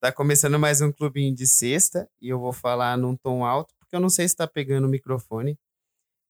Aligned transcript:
Tá 0.00 0.12
começando 0.12 0.60
mais 0.60 0.80
um 0.80 0.92
clubinho 0.92 1.34
de 1.34 1.44
sexta 1.44 2.08
e 2.20 2.28
eu 2.28 2.38
vou 2.38 2.52
falar 2.52 2.96
num 2.96 3.16
tom 3.16 3.44
alto, 3.44 3.74
porque 3.76 3.96
eu 3.96 3.98
não 3.98 4.08
sei 4.08 4.28
se 4.28 4.36
tá 4.36 4.46
pegando 4.46 4.86
o 4.86 4.88
microfone. 4.88 5.58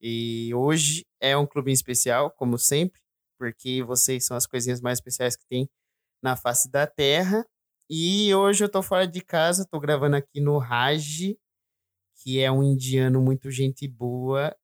E 0.00 0.54
hoje 0.54 1.04
é 1.20 1.36
um 1.36 1.46
clubinho 1.46 1.74
especial, 1.74 2.30
como 2.30 2.58
sempre, 2.58 2.98
porque 3.38 3.82
vocês 3.82 4.24
são 4.24 4.34
as 4.38 4.46
coisinhas 4.46 4.80
mais 4.80 4.98
especiais 5.00 5.36
que 5.36 5.44
tem 5.46 5.68
na 6.22 6.34
face 6.34 6.70
da 6.70 6.86
terra. 6.86 7.46
E 7.90 8.34
hoje 8.34 8.64
eu 8.64 8.70
tô 8.70 8.82
fora 8.82 9.06
de 9.06 9.20
casa, 9.20 9.66
tô 9.70 9.78
gravando 9.78 10.16
aqui 10.16 10.40
no 10.40 10.56
Raj, 10.56 11.36
que 12.22 12.40
é 12.40 12.50
um 12.50 12.62
indiano 12.62 13.20
muito 13.20 13.50
gente 13.50 13.86
boa, 13.86 14.56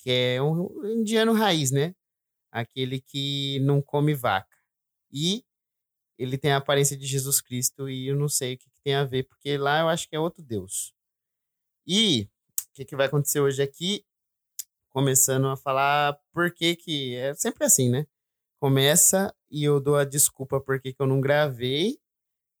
que 0.00 0.10
é 0.10 0.42
um 0.42 0.84
indiano 0.84 1.32
raiz, 1.32 1.70
né? 1.70 1.94
Aquele 2.50 3.00
que 3.00 3.60
não 3.60 3.80
come 3.80 4.14
vaca. 4.14 4.56
E 5.12 5.44
ele 6.18 6.36
tem 6.36 6.52
a 6.52 6.56
aparência 6.56 6.96
de 6.96 7.06
Jesus 7.06 7.40
Cristo 7.40 7.88
e 7.88 8.08
eu 8.08 8.16
não 8.16 8.28
sei 8.28 8.54
o 8.54 8.58
que, 8.58 8.68
tem 8.82 8.94
a 8.94 9.04
ver, 9.04 9.24
porque 9.24 9.56
lá 9.56 9.80
eu 9.80 9.88
acho 9.88 10.08
que 10.08 10.16
é 10.16 10.18
outro 10.18 10.42
Deus. 10.42 10.92
E 11.86 12.28
o 12.70 12.74
que, 12.74 12.84
que 12.84 12.96
vai 12.96 13.06
acontecer 13.06 13.40
hoje 13.40 13.62
aqui? 13.62 14.04
Começando 14.90 15.46
a 15.48 15.56
falar 15.56 16.18
por 16.32 16.50
que 16.52 16.74
que... 16.74 17.14
É 17.14 17.34
sempre 17.34 17.64
assim, 17.64 17.88
né? 17.88 18.06
Começa 18.60 19.34
e 19.50 19.62
eu 19.62 19.80
dou 19.80 19.96
a 19.96 20.04
desculpa 20.04 20.60
por 20.60 20.80
que, 20.80 20.94
eu 20.98 21.06
não 21.06 21.20
gravei. 21.20 21.98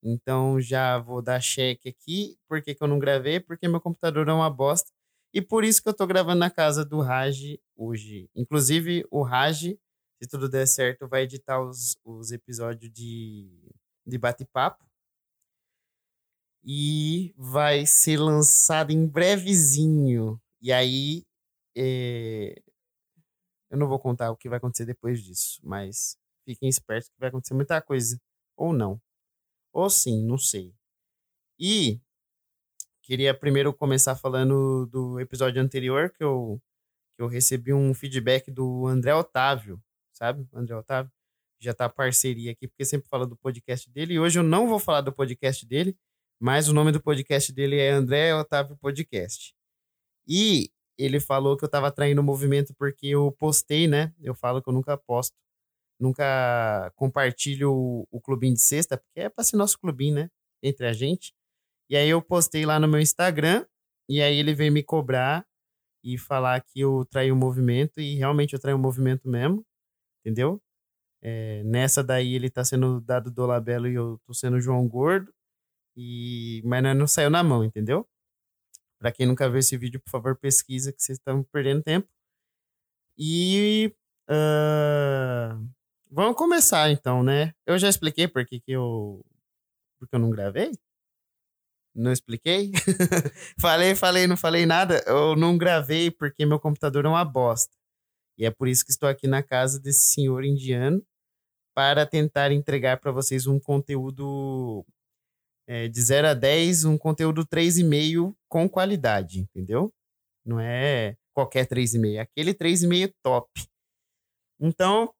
Então 0.02 0.60
já 0.60 0.98
vou 0.98 1.20
dar 1.20 1.40
cheque 1.40 1.88
aqui. 1.88 2.38
Por 2.48 2.62
que, 2.62 2.74
que 2.74 2.82
eu 2.82 2.88
não 2.88 2.98
gravei? 2.98 3.40
Porque 3.40 3.66
meu 3.66 3.80
computador 3.80 4.28
é 4.28 4.32
uma 4.32 4.48
bosta. 4.48 4.90
E 5.34 5.42
por 5.42 5.64
isso 5.64 5.82
que 5.82 5.88
eu 5.88 5.94
tô 5.94 6.06
gravando 6.06 6.38
na 6.38 6.50
casa 6.50 6.84
do 6.84 7.00
Raj 7.00 7.58
hoje. 7.76 8.30
Inclusive, 8.34 9.04
o 9.10 9.22
Raj 9.22 9.76
se 10.20 10.28
tudo 10.28 10.48
der 10.48 10.66
certo, 10.66 11.08
vai 11.08 11.22
editar 11.22 11.60
os, 11.60 11.96
os 12.04 12.32
episódios 12.32 12.92
de, 12.92 13.48
de 14.06 14.18
bate-papo. 14.18 14.84
E 16.64 17.32
vai 17.36 17.86
ser 17.86 18.18
lançado 18.18 18.90
em 18.90 19.06
brevezinho. 19.06 20.40
E 20.60 20.72
aí. 20.72 21.24
É... 21.76 22.60
Eu 23.70 23.78
não 23.78 23.86
vou 23.86 23.98
contar 23.98 24.30
o 24.30 24.36
que 24.36 24.48
vai 24.48 24.56
acontecer 24.58 24.86
depois 24.86 25.22
disso, 25.22 25.60
mas 25.62 26.18
fiquem 26.44 26.68
espertos 26.68 27.10
que 27.10 27.20
vai 27.20 27.28
acontecer 27.28 27.54
muita 27.54 27.80
coisa. 27.82 28.18
Ou 28.56 28.72
não. 28.72 29.00
Ou 29.72 29.90
sim, 29.90 30.24
não 30.24 30.38
sei. 30.38 30.74
E 31.58 32.00
queria 33.02 33.34
primeiro 33.34 33.72
começar 33.74 34.16
falando 34.16 34.86
do 34.86 35.20
episódio 35.20 35.62
anterior, 35.62 36.10
que 36.10 36.24
eu, 36.24 36.60
que 37.16 37.22
eu 37.22 37.26
recebi 37.28 37.72
um 37.72 37.94
feedback 37.94 38.50
do 38.50 38.86
André 38.86 39.14
Otávio, 39.14 39.82
sabe? 40.18 40.46
André 40.52 40.74
Otávio. 40.74 41.10
Já 41.60 41.74
tá 41.74 41.88
parceria 41.88 42.52
aqui, 42.52 42.68
porque 42.68 42.84
sempre 42.84 43.08
fala 43.08 43.26
do 43.26 43.36
podcast 43.36 43.90
dele. 43.90 44.14
E 44.14 44.20
hoje 44.20 44.38
eu 44.38 44.42
não 44.42 44.68
vou 44.68 44.78
falar 44.78 45.00
do 45.00 45.12
podcast 45.12 45.66
dele, 45.66 45.96
mas 46.40 46.68
o 46.68 46.74
nome 46.74 46.92
do 46.92 47.00
podcast 47.00 47.52
dele 47.52 47.78
é 47.78 47.90
André 47.90 48.34
Otávio 48.34 48.76
Podcast. 48.76 49.54
E 50.26 50.70
ele 50.96 51.20
falou 51.20 51.56
que 51.56 51.64
eu 51.64 51.68
tava 51.68 51.90
traindo 51.90 52.20
o 52.20 52.24
movimento 52.24 52.74
porque 52.74 53.08
eu 53.08 53.32
postei, 53.32 53.88
né? 53.88 54.12
Eu 54.20 54.34
falo 54.34 54.62
que 54.62 54.68
eu 54.68 54.72
nunca 54.72 54.96
posto, 54.96 55.34
nunca 56.00 56.92
compartilho 56.96 57.72
o, 57.72 58.08
o 58.10 58.20
clubinho 58.20 58.54
de 58.54 58.60
sexta, 58.60 58.96
porque 58.98 59.20
é 59.20 59.28
pra 59.28 59.44
ser 59.44 59.56
nosso 59.56 59.78
clubinho, 59.78 60.16
né? 60.16 60.30
Entre 60.62 60.86
a 60.86 60.92
gente. 60.92 61.32
E 61.90 61.96
aí 61.96 62.08
eu 62.08 62.22
postei 62.22 62.66
lá 62.66 62.78
no 62.78 62.88
meu 62.88 63.00
Instagram, 63.00 63.66
e 64.08 64.22
aí 64.22 64.36
ele 64.38 64.54
veio 64.54 64.72
me 64.72 64.82
cobrar 64.82 65.46
e 66.04 66.18
falar 66.18 66.60
que 66.62 66.80
eu 66.80 67.04
traí 67.10 67.32
o 67.32 67.36
movimento, 67.36 68.00
e 68.00 68.16
realmente 68.16 68.54
eu 68.54 68.60
traí 68.60 68.74
o 68.74 68.78
movimento 68.78 69.28
mesmo 69.28 69.64
entendeu? 70.20 70.60
É, 71.22 71.62
nessa 71.64 72.02
daí 72.02 72.34
ele 72.34 72.50
tá 72.50 72.64
sendo 72.64 73.00
dado 73.00 73.30
do 73.30 73.46
Labelo 73.46 73.88
e 73.88 73.94
eu 73.94 74.20
tô 74.26 74.32
sendo 74.34 74.60
João 74.60 74.86
Gordo, 74.88 75.32
e 75.96 76.62
mas 76.64 76.82
não, 76.82 76.94
não 76.94 77.06
saiu 77.06 77.30
na 77.30 77.42
mão, 77.42 77.64
entendeu? 77.64 78.08
Para 78.98 79.12
quem 79.12 79.26
nunca 79.26 79.48
viu 79.48 79.58
esse 79.60 79.76
vídeo, 79.76 80.00
por 80.00 80.10
favor, 80.10 80.36
pesquisa 80.36 80.92
que 80.92 81.02
vocês 81.02 81.18
estão 81.18 81.42
perdendo 81.44 81.82
tempo. 81.82 82.08
E 83.16 83.94
uh, 84.30 85.68
vamos 86.10 86.36
começar 86.36 86.90
então, 86.90 87.22
né? 87.22 87.54
Eu 87.66 87.78
já 87.78 87.88
expliquei 87.88 88.28
por 88.28 88.46
que, 88.46 88.60
que 88.60 88.72
eu 88.72 89.24
porque 89.98 90.14
eu 90.14 90.20
não 90.20 90.30
gravei? 90.30 90.72
Não 91.94 92.12
expliquei? 92.12 92.70
falei, 93.60 93.94
falei, 93.94 94.26
não 94.26 94.36
falei 94.36 94.64
nada. 94.66 95.02
Eu 95.06 95.34
não 95.34 95.58
gravei 95.58 96.10
porque 96.10 96.46
meu 96.46 96.60
computador 96.60 97.04
é 97.04 97.08
uma 97.08 97.24
bosta. 97.24 97.74
E 98.38 98.46
é 98.46 98.50
por 98.50 98.68
isso 98.68 98.84
que 98.84 98.92
estou 98.92 99.08
aqui 99.08 99.26
na 99.26 99.42
casa 99.42 99.80
desse 99.80 100.12
senhor 100.12 100.44
indiano 100.44 101.04
para 101.74 102.06
tentar 102.06 102.52
entregar 102.52 102.98
para 102.98 103.10
vocês 103.10 103.46
um 103.46 103.58
conteúdo 103.58 104.86
é, 105.66 105.88
de 105.88 106.00
0 106.00 106.28
a 106.28 106.34
10, 106.34 106.84
um 106.84 106.96
conteúdo 106.96 107.44
3,5 107.44 108.34
com 108.48 108.68
qualidade, 108.68 109.40
entendeu? 109.40 109.92
Não 110.44 110.60
é 110.60 111.16
qualquer 111.34 111.66
3,5, 111.66 112.14
é 112.14 112.20
aquele 112.20 112.54
3,5 112.54 113.12
top. 113.22 113.50
Então, 114.60 115.12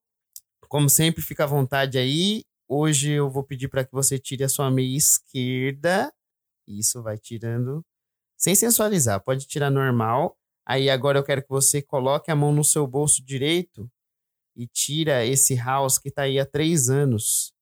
como 0.68 0.88
sempre, 0.88 1.22
fica 1.22 1.44
à 1.44 1.46
vontade 1.46 1.98
aí. 1.98 2.44
Hoje 2.68 3.12
eu 3.12 3.30
vou 3.30 3.42
pedir 3.42 3.68
para 3.68 3.84
que 3.84 3.92
você 3.92 4.18
tire 4.18 4.44
a 4.44 4.48
sua 4.48 4.70
meia 4.70 4.96
esquerda. 4.96 6.12
Isso 6.66 7.02
vai 7.02 7.18
tirando 7.18 7.84
sem 8.36 8.54
sensualizar, 8.54 9.20
pode 9.24 9.46
tirar 9.46 9.70
normal 9.70 10.37
Aí 10.68 10.90
agora 10.90 11.18
eu 11.18 11.24
quero 11.24 11.42
que 11.42 11.48
você 11.48 11.80
coloque 11.80 12.30
a 12.30 12.36
mão 12.36 12.52
no 12.52 12.62
seu 12.62 12.86
bolso 12.86 13.24
direito 13.24 13.90
e 14.54 14.66
tira 14.66 15.24
esse 15.24 15.54
house 15.54 15.98
que 15.98 16.10
está 16.10 16.22
aí 16.22 16.38
há 16.38 16.44
três 16.44 16.90
anos. 16.90 17.54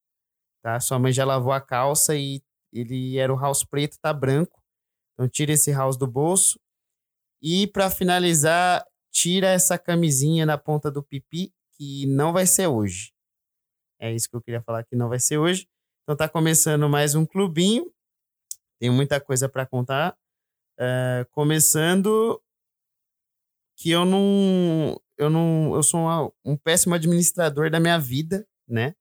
Tá? 0.61 0.81
Sua 0.81 0.99
mãe 0.99 1.13
já 1.13 1.25
lavou 1.25 1.53
a 1.53 1.61
calça 1.61 2.17
e 2.17 2.43
ele 2.73 3.17
era 3.17 3.33
o 3.33 3.39
house 3.39 3.63
preto, 3.63 3.97
tá 4.01 4.13
branco. 4.13 4.61
Então 5.15 5.29
tira 5.29 5.53
esse 5.53 5.71
house 5.71 5.97
do 5.97 6.07
bolso. 6.09 6.59
E 7.41 7.69
para 7.69 7.89
finalizar, 7.89 8.85
tira 9.13 9.47
essa 9.47 9.79
camisinha 9.79 10.45
na 10.45 10.59
ponta 10.59 10.91
do 10.91 11.01
pipi, 11.01 11.55
que 11.75 12.07
não 12.07 12.33
vai 12.33 12.45
ser 12.45 12.67
hoje. 12.67 13.13
É 14.01 14.13
isso 14.13 14.29
que 14.29 14.35
eu 14.35 14.43
queria 14.43 14.63
falar 14.63 14.83
que 14.83 14.97
não 14.97 15.09
vai 15.09 15.21
ser 15.21 15.39
hoje. 15.39 15.69
Então 16.03 16.17
tá 16.17 16.29
começando 16.29 16.89
mais 16.89 17.15
um 17.15 17.25
clubinho. 17.25 17.89
Tenho 18.81 18.93
muita 18.93 19.21
coisa 19.21 19.49
para 19.49 19.65
contar. 19.65 20.19
Uh, 20.79 21.25
começando 21.31 22.43
que 23.77 23.91
eu 23.91 24.05
não. 24.05 25.01
Eu 25.19 25.31
não. 25.31 25.75
Eu 25.75 25.83
sou 25.83 26.01
uma, 26.01 26.33
um 26.45 26.57
péssimo 26.57 26.95
administrador 26.95 27.71
da 27.71 27.81
minha 27.81 27.99
vida, 27.99 28.47
né? 28.69 28.95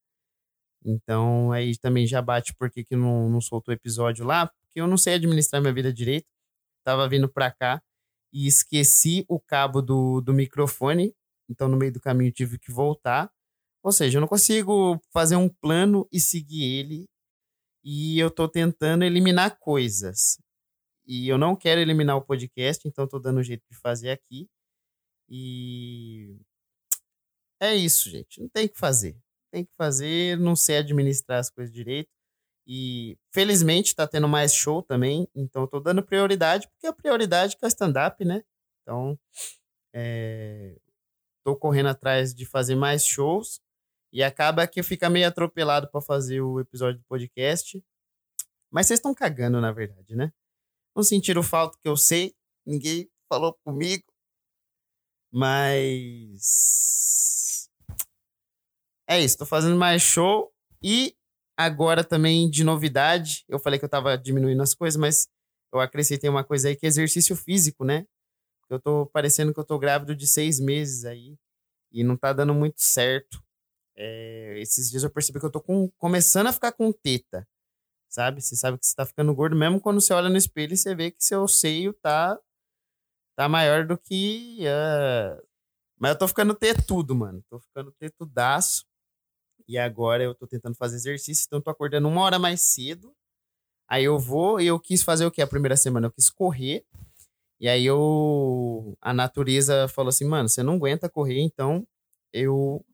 Então 0.85 1.51
aí 1.51 1.77
também 1.77 2.05
já 2.05 2.21
bate 2.21 2.53
porque 2.55 2.83
que 2.83 2.95
não, 2.95 3.29
não 3.29 3.41
soltou 3.41 3.73
episódio 3.73 4.25
lá, 4.25 4.47
porque 4.47 4.79
eu 4.79 4.87
não 4.87 4.97
sei 4.97 5.15
administrar 5.15 5.61
minha 5.61 5.73
vida 5.73 5.91
direito. 5.91 6.27
Tava 6.83 7.09
vindo 7.09 7.27
pra 7.27 7.51
cá 7.51 7.81
e 8.31 8.47
esqueci 8.47 9.25
o 9.27 9.39
cabo 9.39 9.81
do, 9.81 10.21
do 10.21 10.33
microfone, 10.33 11.15
então 11.49 11.67
no 11.67 11.77
meio 11.77 11.93
do 11.93 11.99
caminho 11.99 12.31
tive 12.31 12.59
que 12.59 12.71
voltar. 12.71 13.31
Ou 13.83 13.91
seja, 13.91 14.17
eu 14.17 14.21
não 14.21 14.27
consigo 14.27 14.99
fazer 15.11 15.35
um 15.37 15.49
plano 15.49 16.07
e 16.11 16.19
seguir 16.19 16.63
ele. 16.63 17.05
E 17.83 18.19
eu 18.19 18.31
tô 18.31 18.47
tentando 18.47 19.03
eliminar 19.03 19.57
coisas. 19.59 20.39
E 21.07 21.27
eu 21.29 21.37
não 21.37 21.55
quero 21.55 21.79
eliminar 21.81 22.17
o 22.17 22.21
podcast, 22.21 22.87
então 22.87 23.07
tô 23.07 23.19
dando 23.19 23.39
um 23.39 23.43
jeito 23.43 23.63
de 23.69 23.77
fazer 23.77 24.09
aqui. 24.09 24.47
E 25.29 26.37
é 27.59 27.75
isso, 27.75 28.09
gente. 28.09 28.41
Não 28.41 28.49
tem 28.49 28.67
que 28.67 28.77
fazer. 28.77 29.17
Tem 29.51 29.65
que 29.65 29.71
fazer, 29.77 30.37
não 30.37 30.55
sei 30.55 30.77
administrar 30.77 31.39
as 31.39 31.49
coisas 31.49 31.73
direito. 31.73 32.09
E 32.67 33.17
felizmente 33.31 33.95
tá 33.95 34.07
tendo 34.07 34.27
mais 34.27 34.53
show 34.53 34.81
também, 34.81 35.27
então 35.35 35.63
eu 35.63 35.67
tô 35.67 35.79
dando 35.79 36.03
prioridade, 36.03 36.67
porque 36.69 36.87
a 36.87 36.93
prioridade 36.93 37.55
é 37.61 37.65
o 37.65 37.67
stand-up, 37.67 38.25
né? 38.25 38.43
Então, 38.81 39.17
é, 39.93 40.75
tô 41.43 41.55
correndo 41.55 41.89
atrás 41.89 42.33
de 42.33 42.43
fazer 42.45 42.75
mais 42.75 43.05
shows 43.05 43.61
e 44.11 44.23
acaba 44.23 44.67
que 44.67 44.81
fica 44.81 45.09
meio 45.09 45.27
atropelado 45.27 45.87
para 45.89 46.01
fazer 46.01 46.41
o 46.41 46.59
episódio 46.59 46.99
do 46.99 47.05
podcast. 47.05 47.83
Mas 48.71 48.87
vocês 48.87 48.97
estão 48.97 49.13
cagando, 49.13 49.61
na 49.61 49.71
verdade, 49.71 50.15
né? 50.15 50.33
Não 50.95 51.03
sentiram 51.03 51.43
falta 51.43 51.77
que 51.79 51.87
eu 51.87 51.95
sei, 51.95 52.35
ninguém 52.65 53.09
falou 53.29 53.53
comigo. 53.63 54.03
Mas. 55.37 56.39
É 59.05 59.19
isso, 59.19 59.37
tô 59.37 59.45
fazendo 59.45 59.75
mais 59.75 60.01
show. 60.01 60.49
E 60.81 61.13
agora 61.57 62.05
também 62.05 62.49
de 62.49 62.63
novidade, 62.63 63.43
eu 63.49 63.59
falei 63.59 63.77
que 63.77 63.83
eu 63.83 63.89
tava 63.89 64.17
diminuindo 64.17 64.63
as 64.63 64.73
coisas, 64.73 64.97
mas 64.97 65.27
eu 65.73 65.81
acrescentei 65.81 66.29
uma 66.29 66.45
coisa 66.45 66.69
aí 66.69 66.75
que 66.77 66.85
é 66.85 66.87
exercício 66.87 67.35
físico, 67.35 67.83
né? 67.83 68.07
Eu 68.69 68.79
tô 68.79 69.07
parecendo 69.07 69.53
que 69.53 69.59
eu 69.59 69.65
tô 69.65 69.77
grávido 69.77 70.15
de 70.15 70.25
seis 70.25 70.57
meses 70.57 71.03
aí 71.03 71.37
e 71.91 72.01
não 72.01 72.15
tá 72.15 72.31
dando 72.31 72.53
muito 72.53 72.81
certo. 72.81 73.43
É, 73.97 74.57
esses 74.59 74.89
dias 74.89 75.03
eu 75.03 75.09
percebi 75.09 75.37
que 75.39 75.45
eu 75.45 75.51
tô 75.51 75.59
com, 75.59 75.89
começando 75.97 76.47
a 76.47 76.53
ficar 76.53 76.71
com 76.71 76.93
teta, 76.93 77.45
sabe? 78.09 78.41
Você 78.41 78.55
sabe 78.55 78.79
que 78.79 78.85
você 78.85 78.95
tá 78.95 79.05
ficando 79.05 79.35
gordo 79.35 79.55
mesmo 79.55 79.81
quando 79.81 79.99
você 79.99 80.13
olha 80.13 80.29
no 80.29 80.37
espelho 80.37 80.73
e 80.73 80.77
você 80.77 80.95
vê 80.95 81.11
que 81.11 81.23
seu 81.23 81.45
seio 81.45 81.91
tá 81.93 82.39
tá 83.35 83.49
maior 83.49 83.85
do 83.85 83.97
que. 83.97 84.59
Uh... 84.61 85.41
Mas 85.99 86.11
eu 86.11 86.17
tô 86.17 86.27
ficando 86.27 86.57
tudo 86.87 87.15
mano. 87.15 87.43
Tô 87.49 87.59
ficando 87.59 87.91
tetudaço. 87.91 88.85
E 89.67 89.77
agora 89.77 90.23
eu 90.23 90.35
tô 90.35 90.45
tentando 90.45 90.75
fazer 90.75 90.95
exercício, 90.97 91.45
então 91.47 91.59
tô 91.61 91.71
acordando 91.71 92.07
uma 92.07 92.21
hora 92.21 92.37
mais 92.37 92.61
cedo. 92.61 93.15
Aí 93.87 94.03
eu 94.03 94.19
vou 94.19 94.59
e 94.59 94.67
eu 94.67 94.79
quis 94.79 95.03
fazer 95.03 95.25
o 95.25 95.31
quê? 95.31 95.41
A 95.41 95.47
primeira 95.47 95.77
semana 95.77 96.07
eu 96.07 96.11
quis 96.11 96.29
correr. 96.29 96.85
E 97.59 97.67
aí 97.67 97.85
eu. 97.85 98.97
A 99.01 99.13
natureza 99.13 99.87
falou 99.87 100.09
assim, 100.09 100.25
mano, 100.25 100.49
você 100.49 100.61
não 100.63 100.75
aguenta 100.75 101.09
correr, 101.09 101.39
então 101.39 101.87
eu 102.33 102.85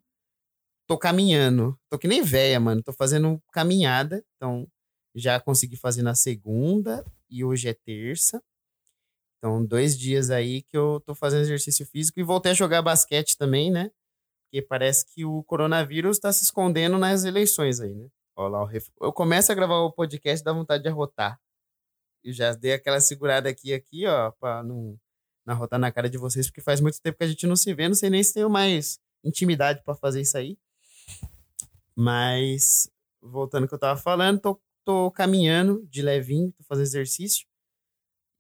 tô 0.87 0.97
caminhando. 0.97 1.77
Tô 1.89 1.97
que 1.97 2.07
nem 2.07 2.21
véia, 2.23 2.59
mano. 2.59 2.83
Tô 2.83 2.93
fazendo 2.93 3.41
caminhada. 3.51 4.23
Então, 4.35 4.67
já 5.15 5.39
consegui 5.39 5.75
fazer 5.77 6.03
na 6.03 6.15
segunda 6.15 7.05
e 7.29 7.43
hoje 7.43 7.69
é 7.69 7.73
terça. 7.73 8.41
Então, 9.41 9.65
dois 9.65 9.97
dias 9.97 10.29
aí 10.29 10.61
que 10.61 10.77
eu 10.77 11.01
tô 11.03 11.15
fazendo 11.15 11.41
exercício 11.41 11.83
físico 11.83 12.19
e 12.19 12.23
voltei 12.23 12.51
a 12.51 12.55
jogar 12.55 12.83
basquete 12.83 13.35
também, 13.35 13.71
né? 13.71 13.89
Porque 14.45 14.61
parece 14.61 15.03
que 15.03 15.25
o 15.25 15.43
coronavírus 15.43 16.19
tá 16.19 16.31
se 16.31 16.43
escondendo 16.43 16.95
nas 16.99 17.23
eleições 17.23 17.79
aí, 17.79 17.95
né? 17.95 18.07
Olha 18.35 18.49
lá, 18.49 18.69
eu 19.01 19.11
começo 19.11 19.51
a 19.51 19.55
gravar 19.55 19.79
o 19.79 19.91
podcast 19.91 20.43
dá 20.43 20.53
vontade 20.53 20.83
de 20.83 20.89
arrotar. 20.89 21.39
Eu 22.23 22.31
já 22.31 22.53
dei 22.53 22.73
aquela 22.73 23.01
segurada 23.01 23.49
aqui 23.49 23.73
aqui, 23.73 24.05
ó, 24.05 24.29
pra 24.29 24.61
não, 24.61 24.95
não 25.43 25.55
arrotar 25.55 25.79
na 25.79 25.91
cara 25.91 26.07
de 26.07 26.19
vocês, 26.19 26.45
porque 26.45 26.61
faz 26.61 26.79
muito 26.79 27.01
tempo 27.01 27.17
que 27.17 27.23
a 27.23 27.27
gente 27.27 27.47
não 27.47 27.55
se 27.55 27.73
vê, 27.73 27.87
não 27.87 27.95
sei 27.95 28.11
nem 28.11 28.23
se 28.23 28.35
tenho 28.35 28.49
mais 28.49 28.99
intimidade 29.23 29.81
para 29.83 29.95
fazer 29.95 30.21
isso 30.21 30.37
aí. 30.37 30.55
Mas, 31.95 32.91
voltando 33.19 33.63
ao 33.63 33.69
que 33.69 33.73
eu 33.73 33.79
tava 33.79 33.99
falando, 33.99 34.39
tô, 34.39 34.61
tô 34.85 35.09
caminhando 35.09 35.83
de 35.89 36.03
levinho, 36.03 36.51
tô 36.51 36.63
fazendo 36.63 36.85
exercício. 36.85 37.47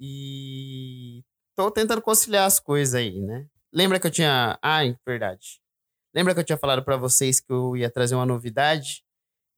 E 0.03 1.23
tô 1.55 1.69
tentando 1.69 2.01
conciliar 2.01 2.47
as 2.47 2.59
coisas 2.59 2.95
aí, 2.95 3.21
né? 3.21 3.47
Lembra 3.71 3.99
que 3.99 4.07
eu 4.07 4.11
tinha. 4.11 4.57
Ah, 4.59 4.79
verdade. 5.05 5.61
Lembra 6.11 6.33
que 6.33 6.39
eu 6.39 6.43
tinha 6.43 6.57
falado 6.57 6.83
para 6.83 6.97
vocês 6.97 7.39
que 7.39 7.53
eu 7.53 7.77
ia 7.77 7.87
trazer 7.87 8.15
uma 8.15 8.25
novidade? 8.25 9.05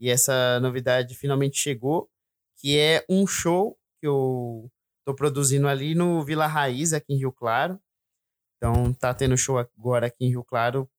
E 0.01 0.09
essa 0.09 0.59
novidade 0.59 1.15
finalmente 1.15 1.57
chegou, 1.57 2.09
que 2.57 2.77
é 2.77 3.05
um 3.09 3.25
show 3.25 3.79
que 4.01 4.07
eu 4.07 4.69
tô 5.05 5.15
produzindo 5.15 5.65
ali 5.65 5.95
no 5.95 6.25
Vila 6.25 6.45
Raiz, 6.45 6.91
aqui 6.91 7.13
em 7.13 7.17
Rio 7.17 7.31
Claro. 7.31 7.79
Então 8.57 8.93
tá 8.93 9.13
tendo 9.13 9.37
show 9.37 9.57
agora 9.57 10.07
aqui 10.07 10.25
em 10.25 10.29
Rio 10.29 10.43
Claro. 10.43 10.89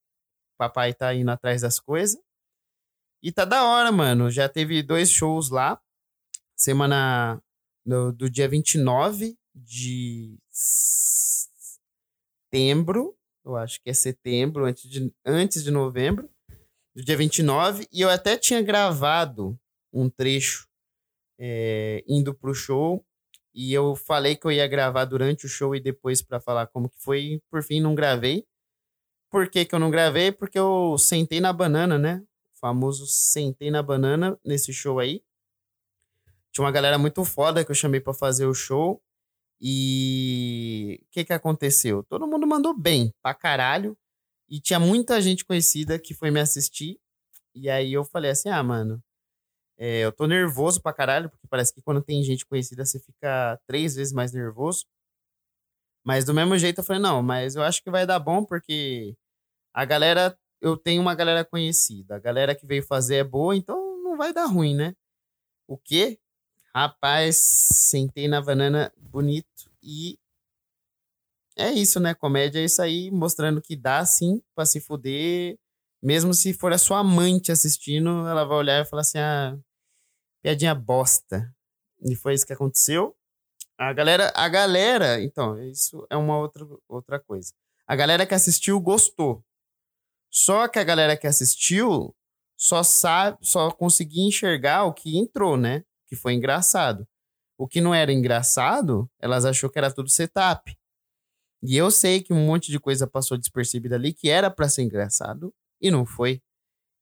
Papai 0.56 0.94
tá 0.94 1.14
indo 1.14 1.31
atrás 1.31 1.61
das 1.61 1.79
coisas. 1.79 2.19
E 3.23 3.31
tá 3.31 3.44
da 3.44 3.62
hora, 3.64 3.93
mano. 3.93 4.31
Já 4.31 4.49
teve 4.49 4.82
dois 4.82 5.11
shows 5.11 5.50
lá. 5.50 5.79
Semana 6.56 7.43
do, 7.85 8.13
do 8.13 8.31
dia 8.31 8.49
29 8.49 9.37
de 9.55 10.39
setembro. 12.51 13.17
Eu 13.45 13.57
acho 13.57 13.81
que 13.83 13.91
é 13.91 13.95
setembro, 13.95 14.65
antes 14.65 14.89
de, 14.89 15.13
antes 15.25 15.63
de 15.63 15.71
novembro 15.71 16.29
do 16.95 17.05
dia 17.05 17.17
29, 17.17 17.87
e 17.93 18.01
eu 18.01 18.09
até 18.09 18.39
tinha 18.39 18.63
gravado 18.63 19.59
um 19.93 20.09
trecho 20.09 20.67
é, 21.39 22.03
indo 22.07 22.33
pro 22.33 22.55
show, 22.55 23.05
e 23.55 23.73
eu 23.73 23.95
falei 23.95 24.35
que 24.37 24.47
eu 24.47 24.53
ia 24.53 24.67
gravar 24.67 25.05
durante 25.05 25.47
o 25.47 25.49
show 25.49 25.77
e 25.77 25.81
depois 25.81 26.23
para 26.23 26.41
falar 26.41 26.67
como 26.69 26.89
que 26.89 26.99
foi, 26.99 27.21
e 27.21 27.41
por 27.51 27.63
fim 27.63 27.81
não 27.81 27.95
gravei. 27.95 28.47
Por 29.31 29.49
que, 29.49 29.65
que 29.65 29.75
eu 29.75 29.79
não 29.79 29.91
gravei? 29.91 30.33
Porque 30.33 30.59
eu 30.59 30.97
sentei 30.99 31.41
na 31.41 31.53
banana, 31.53 31.99
né? 31.99 32.23
O 32.55 32.59
famoso 32.59 33.07
sentei 33.07 33.71
na 33.71 33.83
banana 33.83 34.39
nesse 34.45 34.73
show 34.73 34.99
aí. 34.99 35.23
Tinha 36.55 36.65
uma 36.65 36.71
galera 36.73 36.97
muito 36.99 37.25
foda 37.25 37.65
que 37.65 37.71
eu 37.73 37.75
chamei 37.75 38.01
para 38.01 38.15
fazer 38.15 38.47
o 38.47 38.55
show. 38.55 39.03
E 39.61 41.01
o 41.03 41.06
que 41.11 41.25
que 41.25 41.33
aconteceu? 41.33 42.05
Todo 42.05 42.27
mundo 42.29 42.47
mandou 42.47 42.73
bem, 42.79 43.12
pra 43.23 43.35
caralho. 43.35 43.97
E 44.49 44.61
tinha 44.61 44.79
muita 44.79 45.21
gente 45.21 45.45
conhecida 45.45 45.99
que 45.99 46.15
foi 46.15 46.31
me 46.31 46.41
assistir. 46.41 47.01
E 47.55 47.69
aí 47.69 47.93
eu 47.93 48.05
falei 48.05 48.31
assim: 48.31 48.49
ah, 48.51 48.62
mano, 48.62 49.03
é, 49.79 50.01
eu 50.05 50.12
tô 50.12 50.27
nervoso 50.27 50.81
pra 50.83 50.93
caralho, 50.93 51.31
porque 51.31 51.47
parece 51.49 51.75
que 51.75 51.83
quando 51.83 52.03
tem 52.03 52.23
gente 52.23 52.47
conhecida 52.47 52.85
você 52.85 53.01
fica 53.01 53.59
três 53.67 53.97
vezes 53.97 54.12
mais 54.12 54.33
nervoso. 54.33 54.87
Mas 56.05 56.25
do 56.25 56.35
mesmo 56.35 56.56
jeito 56.59 56.79
eu 56.79 56.85
falei: 56.85 57.03
não, 57.03 57.23
mas 57.23 57.56
eu 57.56 57.62
acho 57.62 57.83
que 57.83 57.91
vai 57.91 58.06
dar 58.06 58.21
bom, 58.21 58.45
porque 58.45 59.17
a 59.75 59.85
galera, 59.85 60.39
eu 60.61 60.77
tenho 60.77 61.03
uma 61.03 61.15
galera 61.17 61.45
conhecida. 61.45 62.17
A 62.17 62.21
galera 62.21 62.55
que 62.55 62.67
veio 62.67 62.83
fazer 62.85 63.17
é 63.17 63.25
boa, 63.25 63.56
então 63.56 63.77
não 64.03 64.17
vai 64.17 64.33
dar 64.33 64.47
ruim, 64.47 64.75
né? 64.77 64.95
O 65.69 65.79
quê? 65.79 66.19
Rapaz, 66.75 67.37
sentei 67.37 68.26
na 68.26 68.43
banana 68.43 68.93
bonito 68.99 69.71
e 69.81 70.19
é 71.56 71.71
isso, 71.71 72.00
né? 72.00 72.15
Comédia 72.15 72.59
é 72.61 72.65
isso 72.65 72.82
aí, 72.82 73.12
mostrando 73.12 73.62
que 73.62 73.76
dá 73.76 74.05
sim 74.05 74.43
pra 74.56 74.67
se 74.67 74.81
fuder. 74.81 75.56
Mesmo 76.03 76.35
se 76.35 76.53
for 76.53 76.73
a 76.73 76.79
sua 76.79 76.99
amante 76.99 77.53
assistindo, 77.53 78.26
ela 78.26 78.44
vai 78.44 78.59
olhar 78.59 78.82
e 78.82 78.88
falar 78.88 79.03
assim: 79.03 79.19
ah, 79.19 79.56
piadinha 80.43 80.75
bosta. 80.75 81.55
E 82.03 82.17
foi 82.17 82.35
isso 82.35 82.47
que 82.47 82.53
aconteceu. 82.53 83.17
A 83.79 83.93
galera, 83.93 84.32
a 84.35 84.49
galera, 84.49 85.23
então, 85.23 85.61
isso 85.62 86.06
é 86.11 86.17
uma 86.17 86.38
outra, 86.38 86.67
outra 86.88 87.20
coisa. 87.20 87.53
A 87.87 87.97
galera 87.97 88.27
que 88.27 88.35
assistiu 88.35 88.81
gostou. 88.81 89.44
Só 90.31 90.69
que 90.69 90.79
a 90.79 90.85
galera 90.85 91.17
que 91.17 91.27
assistiu 91.27 92.15
só 92.56 92.82
sabe, 92.82 93.38
só 93.43 93.70
conseguia 93.70 94.27
enxergar 94.27 94.85
o 94.85 94.93
que 94.93 95.17
entrou, 95.19 95.56
né? 95.56 95.85
Que 96.06 96.17
foi 96.17 96.35
engraçado. 96.35 97.06
O 97.59 97.69
que 97.69 97.81
não 97.81 97.95
era 97.95 98.12
engraçado, 98.12 99.09
elas 99.21 99.45
achou 99.45 99.71
que 99.71 99.79
era 99.79 99.93
tudo 99.93 100.09
setup. 100.09 100.77
E 101.62 101.77
eu 101.77 101.91
sei 101.91 102.23
que 102.23 102.33
um 102.33 102.47
monte 102.47 102.71
de 102.71 102.79
coisa 102.79 103.06
passou 103.06 103.39
despercebida 103.39 103.95
ali 103.97 104.12
que 104.12 104.29
era 104.29 104.51
para 104.51 104.69
ser 104.69 104.83
engraçado 104.83 105.55
e 105.81 105.91
não 105.91 106.05
foi. 106.05 106.43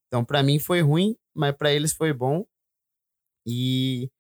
Então, 0.07 0.25
para 0.25 0.43
mim 0.43 0.59
foi 0.59 0.83
ruim, 0.83 1.17
mas 1.35 1.57
para 1.57 1.73
eles 1.73 1.93
foi 1.93 2.13
bom. 2.13 2.47
E 3.47 4.11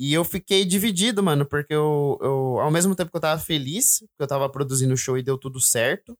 e 0.00 0.14
eu 0.14 0.24
fiquei 0.24 0.64
dividido, 0.64 1.24
mano, 1.24 1.44
porque 1.44 1.74
eu, 1.74 2.16
eu 2.22 2.60
ao 2.60 2.70
mesmo 2.70 2.94
tempo 2.94 3.10
que 3.10 3.16
eu 3.16 3.20
tava 3.20 3.40
feliz, 3.40 3.98
que 3.98 4.22
eu 4.22 4.28
tava 4.28 4.48
produzindo 4.48 4.94
o 4.94 4.96
show 4.96 5.18
e 5.18 5.24
deu 5.24 5.36
tudo 5.36 5.60
certo, 5.60 6.16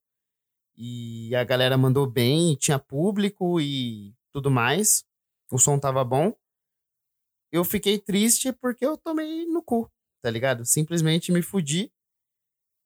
e 0.77 1.33
a 1.37 1.45
galera 1.45 1.79
mandou 1.79 2.05
bem, 2.05 2.56
tinha 2.56 2.79
público 2.79 3.61
e 3.61 4.12
tudo 4.33 4.50
mais, 4.50 5.05
o 5.53 5.59
som 5.59 5.79
tava 5.79 6.05
bom. 6.05 6.35
Eu 7.53 7.65
fiquei 7.65 7.99
triste 7.99 8.53
porque 8.53 8.85
eu 8.85 8.97
tomei 8.97 9.47
no 9.47 9.62
cu, 9.62 9.91
tá 10.23 10.31
ligado? 10.31 10.65
Simplesmente 10.65 11.33
me 11.33 11.43
fudi 11.43 11.91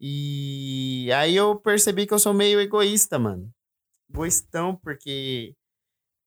e 0.05 1.09
aí 1.13 1.37
eu 1.37 1.55
percebi 1.61 2.09
que 2.09 2.13
eu 2.13 2.19
sou 2.19 2.35
meio 2.35 2.61
egoísta, 2.61 3.21
mano. 3.21 3.49
Egoístão, 4.11 4.75
porque. 4.75 5.55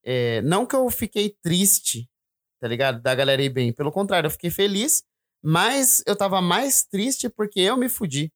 É, 0.01 0.41
não 0.43 0.65
que 0.65 0.75
eu 0.75 0.89
fiquei 0.89 1.35
triste, 1.41 2.09
tá 2.61 2.69
ligado? 2.69 3.01
Da 3.01 3.13
galera 3.13 3.43
ir 3.43 3.49
bem. 3.49 3.73
Pelo 3.73 3.91
contrário, 3.91 4.27
eu 4.27 4.31
fiquei 4.31 4.49
feliz, 4.49 5.03
mas 5.43 6.01
eu 6.07 6.15
tava 6.15 6.41
mais 6.41 6.85
triste 6.85 7.29
porque 7.29 7.59
eu 7.59 7.75
me 7.75 7.89
fudi. 7.89 8.31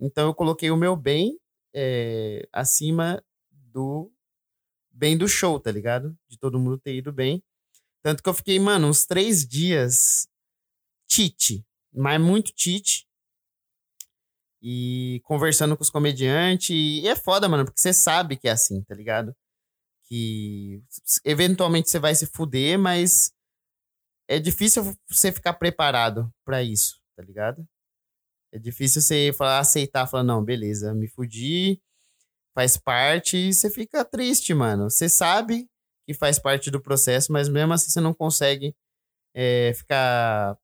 Então 0.00 0.26
eu 0.26 0.34
coloquei 0.34 0.72
o 0.72 0.76
meu 0.76 0.96
bem 0.96 1.38
é, 1.72 2.48
acima 2.52 3.22
do 3.50 4.10
bem 4.90 5.16
do 5.16 5.28
show, 5.28 5.60
tá 5.60 5.70
ligado? 5.70 6.16
De 6.28 6.36
todo 6.36 6.58
mundo 6.58 6.78
ter 6.78 6.96
ido 6.96 7.12
bem. 7.12 7.40
Tanto 8.02 8.22
que 8.22 8.28
eu 8.28 8.34
fiquei, 8.34 8.58
mano, 8.58 8.88
uns 8.88 9.04
três 9.04 9.46
dias 9.46 10.26
tite, 11.08 11.64
mas 11.92 12.20
muito 12.20 12.52
tite 12.52 13.06
e 14.62 15.20
conversando 15.24 15.76
com 15.76 15.82
os 15.82 15.90
comediantes. 15.90 16.70
E 16.70 17.06
é 17.06 17.16
foda, 17.16 17.48
mano, 17.48 17.64
porque 17.64 17.80
você 17.80 17.92
sabe 17.92 18.36
que 18.36 18.48
é 18.48 18.52
assim, 18.52 18.82
tá 18.84 18.94
ligado? 18.94 19.34
Que 20.04 20.82
eventualmente 21.24 21.90
você 21.90 21.98
vai 21.98 22.14
se 22.14 22.26
fuder, 22.26 22.78
mas 22.78 23.32
é 24.28 24.38
difícil 24.38 24.96
você 25.08 25.32
ficar 25.32 25.54
preparado 25.54 26.32
para 26.44 26.62
isso, 26.62 27.00
tá 27.16 27.22
ligado? 27.22 27.66
É 28.52 28.58
difícil 28.58 29.00
você 29.00 29.32
falar, 29.32 29.60
aceitar, 29.60 30.06
falar, 30.06 30.24
não, 30.24 30.44
beleza, 30.44 30.92
me 30.92 31.06
fudi, 31.08 31.80
faz 32.54 32.76
parte, 32.76 33.36
e 33.36 33.54
você 33.54 33.70
fica 33.70 34.04
triste, 34.04 34.52
mano. 34.52 34.90
Você 34.90 35.08
sabe 35.08 35.69
que 36.10 36.14
faz 36.14 36.40
parte 36.40 36.72
do 36.72 36.80
processo, 36.80 37.32
mas 37.32 37.48
mesmo 37.48 37.72
assim 37.72 37.88
você 37.88 38.00
não 38.00 38.12
consegue 38.12 38.74
é, 39.32 39.72
ficar 39.74 40.58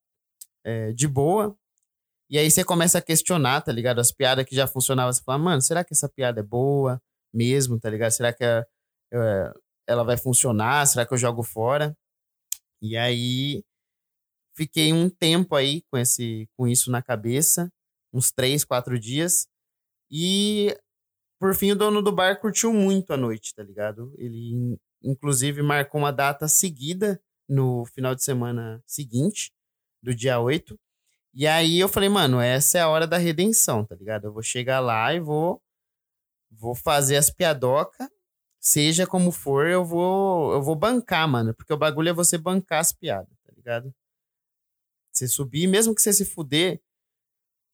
é, 0.64 0.92
de 0.92 1.06
boa, 1.06 1.56
e 2.28 2.36
aí 2.36 2.50
você 2.50 2.64
começa 2.64 2.98
a 2.98 3.02
questionar, 3.02 3.60
tá 3.60 3.70
ligado? 3.70 4.00
As 4.00 4.10
piadas 4.10 4.44
que 4.44 4.56
já 4.56 4.66
funcionavam, 4.66 5.12
você 5.12 5.22
fala, 5.22 5.38
mano, 5.38 5.62
será 5.62 5.84
que 5.84 5.94
essa 5.94 6.08
piada 6.08 6.40
é 6.40 6.42
boa 6.42 7.00
mesmo, 7.32 7.78
tá 7.78 7.88
ligado? 7.88 8.10
Será 8.10 8.32
que 8.32 8.42
é, 8.42 8.66
ela 9.86 10.02
vai 10.02 10.16
funcionar? 10.16 10.84
Será 10.86 11.06
que 11.06 11.14
eu 11.14 11.18
jogo 11.18 11.44
fora? 11.44 11.96
E 12.82 12.96
aí 12.96 13.62
fiquei 14.56 14.92
um 14.92 15.08
tempo 15.08 15.54
aí 15.54 15.82
com, 15.92 15.96
esse, 15.96 16.48
com 16.56 16.66
isso 16.66 16.90
na 16.90 17.00
cabeça, 17.00 17.72
uns 18.12 18.32
três, 18.32 18.64
quatro 18.64 18.98
dias. 18.98 19.46
E 20.10 20.76
por 21.38 21.54
fim 21.54 21.70
o 21.70 21.76
dono 21.76 22.02
do 22.02 22.10
bar 22.10 22.40
curtiu 22.40 22.72
muito 22.72 23.12
a 23.12 23.16
noite, 23.16 23.54
tá 23.54 23.62
ligado? 23.62 24.12
Ele 24.18 24.76
inclusive 25.06 25.62
marcou 25.62 26.00
uma 26.00 26.12
data 26.12 26.48
seguida 26.48 27.20
no 27.48 27.84
final 27.86 28.14
de 28.14 28.22
semana 28.24 28.82
seguinte, 28.86 29.52
do 30.02 30.14
dia 30.14 30.40
8. 30.40 30.78
E 31.34 31.46
aí 31.46 31.78
eu 31.78 31.88
falei, 31.88 32.08
mano, 32.08 32.40
essa 32.40 32.78
é 32.78 32.80
a 32.80 32.88
hora 32.88 33.06
da 33.06 33.18
redenção, 33.18 33.84
tá 33.84 33.94
ligado? 33.94 34.26
Eu 34.26 34.32
vou 34.32 34.42
chegar 34.42 34.80
lá 34.80 35.14
e 35.14 35.20
vou 35.20 35.62
vou 36.50 36.74
fazer 36.74 37.16
as 37.16 37.28
piadoca, 37.30 38.10
seja 38.60 39.06
como 39.06 39.30
for, 39.32 39.66
eu 39.66 39.84
vou 39.84 40.52
eu 40.54 40.62
vou 40.62 40.74
bancar, 40.76 41.28
mano, 41.28 41.54
porque 41.54 41.72
o 41.72 41.76
bagulho 41.76 42.08
é 42.10 42.12
você 42.12 42.38
bancar 42.38 42.80
as 42.80 42.92
piadas, 42.92 43.36
tá 43.44 43.52
ligado? 43.56 43.94
Você 45.12 45.28
subir, 45.28 45.66
mesmo 45.66 45.94
que 45.94 46.02
você 46.02 46.12
se 46.12 46.24
fuder, 46.24 46.80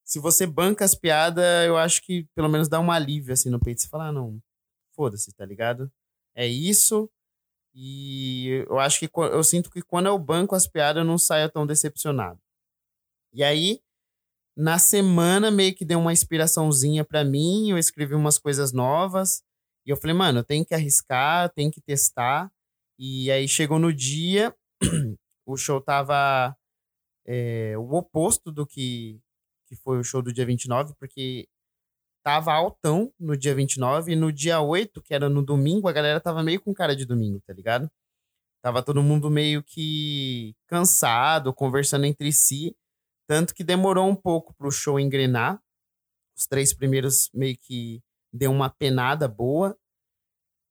se 0.04 0.18
você 0.18 0.46
banca 0.46 0.84
as 0.84 0.94
piadas, 0.94 1.44
eu 1.66 1.76
acho 1.76 2.02
que 2.02 2.24
pelo 2.34 2.48
menos 2.48 2.68
dá 2.68 2.80
um 2.80 2.90
alívio 2.90 3.32
assim 3.32 3.50
no 3.50 3.60
peito. 3.60 3.80
Você 3.80 3.88
fala, 3.88 4.08
ah, 4.08 4.12
não, 4.12 4.40
foda-se, 4.94 5.32
tá 5.32 5.44
ligado? 5.44 5.90
É 6.34 6.46
isso. 6.46 7.10
E 7.74 8.64
eu 8.68 8.78
acho 8.78 8.98
que 8.98 9.10
eu 9.14 9.42
sinto 9.42 9.70
que 9.70 9.82
quando 9.82 10.06
eu 10.06 10.18
banco 10.18 10.54
as 10.54 10.66
piadas, 10.66 11.00
eu 11.00 11.06
não 11.06 11.18
saio 11.18 11.50
tão 11.50 11.66
decepcionado. 11.66 12.38
E 13.32 13.42
aí, 13.42 13.80
na 14.56 14.78
semana, 14.78 15.50
meio 15.50 15.74
que 15.74 15.84
deu 15.84 15.98
uma 15.98 16.12
inspiraçãozinha 16.12 17.04
para 17.04 17.24
mim, 17.24 17.70
eu 17.70 17.78
escrevi 17.78 18.14
umas 18.14 18.38
coisas 18.38 18.72
novas. 18.72 19.42
E 19.86 19.90
eu 19.90 19.96
falei, 19.96 20.14
mano, 20.14 20.40
eu 20.40 20.44
tenho 20.44 20.64
que 20.64 20.74
arriscar, 20.74 21.50
tenho 21.50 21.70
que 21.70 21.80
testar. 21.80 22.52
E 22.98 23.30
aí 23.30 23.48
chegou 23.48 23.78
no 23.78 23.92
dia, 23.92 24.54
o 25.46 25.56
show 25.56 25.80
tava 25.80 26.54
é, 27.26 27.76
o 27.78 27.94
oposto 27.94 28.52
do 28.52 28.66
que, 28.66 29.20
que 29.66 29.74
foi 29.76 29.98
o 29.98 30.04
show 30.04 30.22
do 30.22 30.32
dia 30.32 30.44
29, 30.44 30.94
porque 30.98 31.48
tava 32.22 32.52
altão 32.52 33.12
no 33.18 33.36
dia 33.36 33.54
29 33.54 34.12
e 34.12 34.16
no 34.16 34.32
dia 34.32 34.60
8, 34.60 35.02
que 35.02 35.14
era 35.14 35.28
no 35.28 35.42
domingo, 35.42 35.88
a 35.88 35.92
galera 35.92 36.20
tava 36.20 36.42
meio 36.42 36.60
com 36.60 36.72
cara 36.72 36.94
de 36.94 37.04
domingo, 37.04 37.40
tá 37.46 37.52
ligado? 37.52 37.90
Tava 38.62 38.82
todo 38.82 39.02
mundo 39.02 39.28
meio 39.28 39.62
que 39.62 40.54
cansado, 40.68 41.52
conversando 41.52 42.04
entre 42.04 42.32
si, 42.32 42.76
tanto 43.26 43.54
que 43.54 43.64
demorou 43.64 44.08
um 44.08 44.14
pouco 44.14 44.54
pro 44.54 44.70
show 44.70 45.00
engrenar. 45.00 45.60
Os 46.36 46.46
três 46.46 46.72
primeiros 46.72 47.28
meio 47.34 47.56
que 47.58 48.00
deu 48.32 48.50
uma 48.50 48.70
penada 48.70 49.26
boa. 49.26 49.76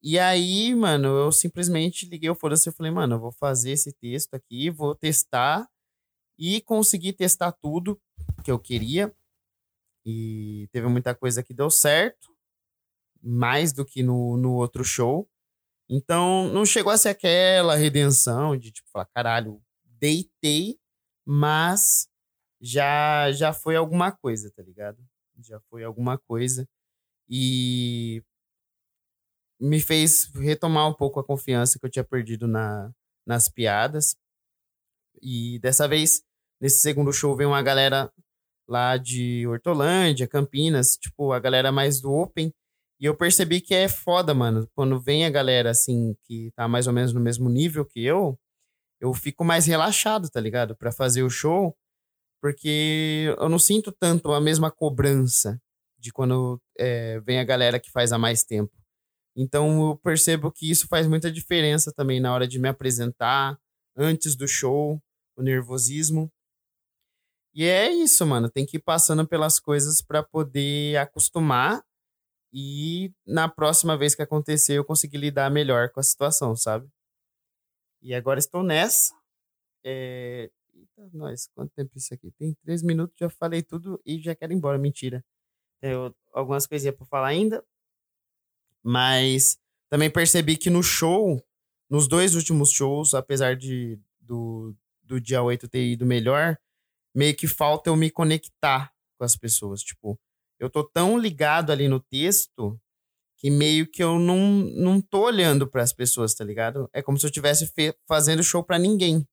E 0.02 0.18
aí, 0.18 0.74
mano, 0.74 1.08
eu 1.08 1.30
simplesmente 1.30 2.06
liguei 2.06 2.28
o 2.28 2.34
foda-se 2.34 2.68
e 2.68 2.72
falei, 2.72 2.90
mano, 2.90 3.16
eu 3.16 3.20
vou 3.20 3.32
fazer 3.32 3.72
esse 3.72 3.92
texto 3.92 4.34
aqui, 4.34 4.70
vou 4.70 4.94
testar 4.94 5.68
e 6.38 6.60
consegui 6.62 7.12
testar 7.12 7.52
tudo 7.52 8.00
que 8.42 8.50
eu 8.50 8.58
queria. 8.58 9.14
E 10.04 10.68
teve 10.72 10.88
muita 10.88 11.14
coisa 11.14 11.42
que 11.42 11.54
deu 11.54 11.70
certo, 11.70 12.28
mais 13.22 13.72
do 13.72 13.84
que 13.84 14.02
no, 14.02 14.36
no 14.36 14.54
outro 14.54 14.84
show. 14.84 15.28
Então, 15.88 16.48
não 16.48 16.64
chegou 16.64 16.92
a 16.92 16.98
ser 16.98 17.10
aquela 17.10 17.76
redenção 17.76 18.56
de, 18.56 18.72
tipo, 18.72 18.88
falar, 18.90 19.06
caralho, 19.06 19.62
deitei, 19.84 20.78
mas 21.24 22.08
já, 22.60 23.30
já 23.32 23.52
foi 23.52 23.76
alguma 23.76 24.10
coisa, 24.10 24.50
tá 24.50 24.62
ligado? 24.62 24.98
Já 25.40 25.60
foi 25.68 25.84
alguma 25.84 26.18
coisa. 26.18 26.68
E 27.28 28.22
me 29.60 29.80
fez 29.80 30.26
retomar 30.34 30.88
um 30.88 30.94
pouco 30.94 31.20
a 31.20 31.24
confiança 31.24 31.78
que 31.78 31.86
eu 31.86 31.90
tinha 31.90 32.04
perdido 32.04 32.48
na, 32.48 32.92
nas 33.26 33.48
piadas. 33.48 34.16
E 35.20 35.58
dessa 35.60 35.86
vez, 35.86 36.24
nesse 36.60 36.80
segundo 36.80 37.12
show, 37.12 37.36
veio 37.36 37.50
uma 37.50 37.62
galera 37.62 38.12
lá 38.72 38.96
de 38.96 39.46
Hortolândia, 39.46 40.26
Campinas, 40.26 40.96
tipo, 40.96 41.32
a 41.32 41.38
galera 41.38 41.70
mais 41.70 42.00
do 42.00 42.10
Open. 42.10 42.52
E 42.98 43.04
eu 43.04 43.14
percebi 43.16 43.60
que 43.60 43.74
é 43.74 43.88
foda, 43.88 44.32
mano. 44.32 44.68
Quando 44.74 45.00
vem 45.00 45.26
a 45.26 45.30
galera, 45.30 45.70
assim, 45.70 46.16
que 46.24 46.50
tá 46.56 46.66
mais 46.66 46.86
ou 46.86 46.92
menos 46.92 47.12
no 47.12 47.20
mesmo 47.20 47.50
nível 47.50 47.84
que 47.84 48.04
eu, 48.04 48.38
eu 49.00 49.12
fico 49.12 49.44
mais 49.44 49.66
relaxado, 49.66 50.30
tá 50.30 50.40
ligado? 50.40 50.76
Pra 50.76 50.90
fazer 50.90 51.22
o 51.22 51.30
show, 51.30 51.76
porque 52.40 53.34
eu 53.38 53.48
não 53.48 53.58
sinto 53.58 53.92
tanto 53.92 54.32
a 54.32 54.40
mesma 54.40 54.70
cobrança 54.70 55.60
de 55.98 56.12
quando 56.12 56.60
é, 56.78 57.20
vem 57.20 57.38
a 57.38 57.44
galera 57.44 57.78
que 57.78 57.90
faz 57.90 58.12
há 58.12 58.18
mais 58.18 58.42
tempo. 58.42 58.72
Então 59.36 59.90
eu 59.90 59.96
percebo 59.96 60.50
que 60.50 60.70
isso 60.70 60.86
faz 60.88 61.06
muita 61.06 61.30
diferença 61.30 61.92
também 61.92 62.20
na 62.20 62.32
hora 62.32 62.46
de 62.46 62.58
me 62.58 62.68
apresentar, 62.68 63.58
antes 63.96 64.34
do 64.34 64.48
show, 64.48 65.00
o 65.36 65.42
nervosismo. 65.42 66.30
E 67.54 67.64
é 67.64 67.92
isso, 67.92 68.24
mano. 68.26 68.50
Tem 68.50 68.64
que 68.64 68.78
ir 68.78 68.80
passando 68.80 69.26
pelas 69.26 69.60
coisas 69.60 70.00
para 70.00 70.22
poder 70.22 70.96
acostumar 70.96 71.84
e 72.52 73.12
na 73.26 73.48
próxima 73.48 73.96
vez 73.96 74.14
que 74.14 74.22
acontecer 74.22 74.74
eu 74.74 74.84
conseguir 74.84 75.18
lidar 75.18 75.50
melhor 75.50 75.90
com 75.90 76.00
a 76.00 76.02
situação, 76.02 76.54
sabe? 76.56 76.88
E 78.02 78.14
agora 78.14 78.38
estou 78.38 78.62
nessa. 78.62 79.14
É... 79.84 80.50
Eita, 80.74 81.10
nós, 81.12 81.48
quanto 81.54 81.72
tempo 81.74 81.96
isso 81.96 82.12
aqui? 82.12 82.30
Tem 82.32 82.54
três 82.62 82.82
minutos, 82.82 83.16
já 83.18 83.28
falei 83.28 83.62
tudo 83.62 84.00
e 84.04 84.20
já 84.20 84.34
quero 84.34 84.52
ir 84.52 84.56
embora. 84.56 84.78
Mentira. 84.78 85.24
Tenho 85.80 86.14
algumas 86.32 86.66
coisinhas 86.66 86.96
para 86.96 87.06
falar 87.06 87.28
ainda. 87.28 87.64
Mas 88.82 89.58
também 89.88 90.10
percebi 90.10 90.56
que 90.56 90.70
no 90.70 90.82
show, 90.82 91.42
nos 91.88 92.08
dois 92.08 92.34
últimos 92.34 92.70
shows, 92.70 93.14
apesar 93.14 93.56
de 93.56 94.00
do, 94.20 94.74
do 95.02 95.20
dia 95.20 95.42
8 95.42 95.68
ter 95.68 95.84
ido 95.84 96.06
melhor, 96.06 96.58
meio 97.14 97.36
que 97.36 97.46
falta 97.46 97.90
eu 97.90 97.96
me 97.96 98.10
conectar 98.10 98.92
com 99.18 99.24
as 99.24 99.36
pessoas. 99.36 99.82
Tipo, 99.82 100.18
eu 100.58 100.70
tô 100.70 100.84
tão 100.84 101.18
ligado 101.18 101.70
ali 101.70 101.88
no 101.88 102.00
texto 102.00 102.78
que 103.38 103.50
meio 103.50 103.90
que 103.90 104.02
eu 104.02 104.18
não, 104.18 104.38
não 104.76 105.00
tô 105.00 105.24
olhando 105.24 105.66
para 105.66 105.82
as 105.82 105.92
pessoas, 105.92 106.32
tá 106.34 106.44
ligado? 106.44 106.88
É 106.92 107.02
como 107.02 107.18
se 107.18 107.26
eu 107.26 107.28
estivesse 107.28 107.72
fazendo 108.06 108.42
show 108.42 108.62
para 108.62 108.78
ninguém. 108.78 109.26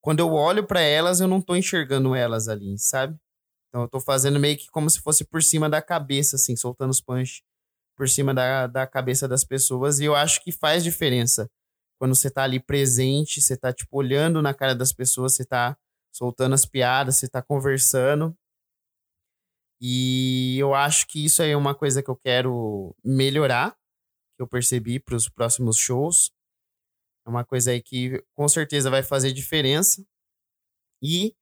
Quando 0.00 0.20
eu 0.20 0.32
olho 0.32 0.64
para 0.64 0.80
elas, 0.80 1.20
eu 1.20 1.26
não 1.26 1.40
tô 1.40 1.56
enxergando 1.56 2.14
elas 2.14 2.48
ali, 2.48 2.78
sabe? 2.78 3.18
Então 3.68 3.82
eu 3.82 3.88
tô 3.88 4.00
fazendo 4.00 4.38
meio 4.38 4.56
que 4.56 4.68
como 4.68 4.88
se 4.88 5.00
fosse 5.00 5.24
por 5.24 5.42
cima 5.42 5.68
da 5.68 5.82
cabeça, 5.82 6.36
assim, 6.36 6.54
soltando 6.56 6.90
os 6.90 7.00
punch 7.00 7.42
por 7.96 8.08
cima 8.08 8.32
da, 8.32 8.68
da 8.68 8.86
cabeça 8.86 9.26
das 9.26 9.44
pessoas. 9.44 9.98
E 9.98 10.04
eu 10.04 10.14
acho 10.14 10.42
que 10.42 10.52
faz 10.52 10.84
diferença 10.84 11.50
quando 11.98 12.14
você 12.14 12.30
tá 12.30 12.44
ali 12.44 12.60
presente, 12.60 13.42
você 13.42 13.56
tá, 13.56 13.72
tipo, 13.72 13.98
olhando 13.98 14.40
na 14.40 14.54
cara 14.54 14.74
das 14.74 14.92
pessoas, 14.92 15.34
você 15.34 15.44
tá 15.44 15.76
soltando 16.18 16.54
as 16.54 16.66
piadas, 16.66 17.16
você 17.16 17.28
tá 17.28 17.40
conversando. 17.40 18.36
E 19.80 20.58
eu 20.58 20.74
acho 20.74 21.06
que 21.06 21.24
isso 21.24 21.40
aí 21.40 21.50
é 21.52 21.56
uma 21.56 21.74
coisa 21.74 22.02
que 22.02 22.10
eu 22.10 22.16
quero 22.16 22.96
melhorar, 23.04 23.76
que 24.36 24.42
eu 24.42 24.48
percebi 24.48 24.98
para 24.98 25.14
os 25.14 25.28
próximos 25.28 25.78
shows. 25.78 26.32
É 27.24 27.30
uma 27.30 27.44
coisa 27.44 27.70
aí 27.70 27.80
que 27.80 28.20
com 28.34 28.48
certeza 28.48 28.90
vai 28.90 29.04
fazer 29.04 29.32
diferença. 29.32 30.04
E 31.00 31.36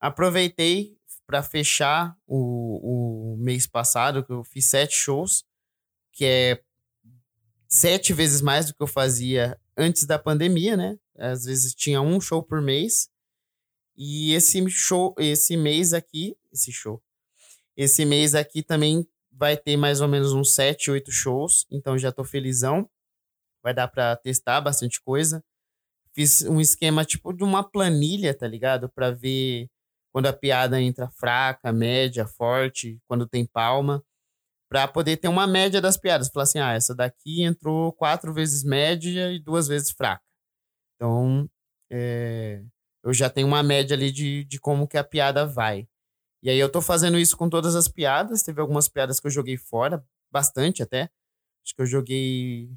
aproveitei 0.00 0.98
para 1.24 1.42
fechar 1.42 2.16
o, 2.26 3.34
o 3.34 3.36
mês 3.36 3.66
passado, 3.66 4.24
que 4.24 4.32
eu 4.32 4.42
fiz 4.42 4.64
sete 4.66 4.94
shows, 4.94 5.44
que 6.12 6.24
é 6.24 6.64
sete 7.68 8.12
vezes 8.12 8.40
mais 8.40 8.66
do 8.66 8.74
que 8.74 8.82
eu 8.82 8.86
fazia 8.88 9.60
antes 9.76 10.04
da 10.04 10.18
pandemia, 10.18 10.76
né? 10.76 10.98
Às 11.16 11.44
vezes 11.44 11.74
tinha 11.74 12.00
um 12.00 12.20
show 12.20 12.42
por 12.42 12.60
mês. 12.60 13.08
E 13.96 14.32
esse 14.34 14.68
show, 14.68 15.14
esse 15.18 15.56
mês 15.56 15.92
aqui, 15.92 16.36
esse 16.52 16.70
show, 16.72 17.02
esse 17.76 18.04
mês 18.04 18.34
aqui 18.34 18.62
também 18.62 19.06
vai 19.30 19.56
ter 19.56 19.76
mais 19.76 20.00
ou 20.00 20.08
menos 20.08 20.32
uns 20.32 20.54
7, 20.54 20.90
8 20.90 21.10
shows, 21.12 21.66
então 21.70 21.98
já 21.98 22.10
tô 22.10 22.24
felizão. 22.24 22.88
Vai 23.62 23.74
dar 23.74 23.88
para 23.88 24.16
testar 24.16 24.60
bastante 24.60 25.00
coisa. 25.00 25.44
Fiz 26.14 26.42
um 26.42 26.60
esquema 26.60 27.04
tipo 27.04 27.32
de 27.32 27.44
uma 27.44 27.62
planilha, 27.62 28.32
tá 28.32 28.46
ligado? 28.46 28.88
Para 28.88 29.10
ver 29.10 29.68
quando 30.12 30.26
a 30.26 30.32
piada 30.32 30.80
entra 30.80 31.10
fraca, 31.10 31.72
média, 31.72 32.26
forte, 32.26 32.98
quando 33.06 33.28
tem 33.28 33.44
palma, 33.44 34.02
para 34.68 34.88
poder 34.88 35.18
ter 35.18 35.28
uma 35.28 35.46
média 35.46 35.80
das 35.80 35.98
piadas. 35.98 36.28
Falar 36.28 36.44
assim, 36.44 36.58
ah, 36.58 36.72
essa 36.72 36.94
daqui 36.94 37.42
entrou 37.42 37.92
quatro 37.92 38.32
vezes 38.32 38.64
média 38.64 39.30
e 39.30 39.38
duas 39.38 39.68
vezes 39.68 39.90
fraca. 39.90 40.22
Então, 40.94 41.48
é, 41.90 42.64
eu 43.06 43.14
já 43.14 43.30
tenho 43.30 43.46
uma 43.46 43.62
média 43.62 43.96
ali 43.96 44.10
de, 44.10 44.44
de 44.46 44.58
como 44.58 44.88
que 44.88 44.98
a 44.98 45.04
piada 45.04 45.46
vai. 45.46 45.88
E 46.42 46.50
aí 46.50 46.58
eu 46.58 46.68
tô 46.68 46.82
fazendo 46.82 47.16
isso 47.16 47.36
com 47.36 47.48
todas 47.48 47.76
as 47.76 47.86
piadas. 47.86 48.42
Teve 48.42 48.60
algumas 48.60 48.88
piadas 48.88 49.20
que 49.20 49.28
eu 49.28 49.30
joguei 49.30 49.56
fora, 49.56 50.04
bastante 50.28 50.82
até. 50.82 51.02
Acho 51.64 51.76
que 51.76 51.82
eu 51.82 51.86
joguei 51.86 52.68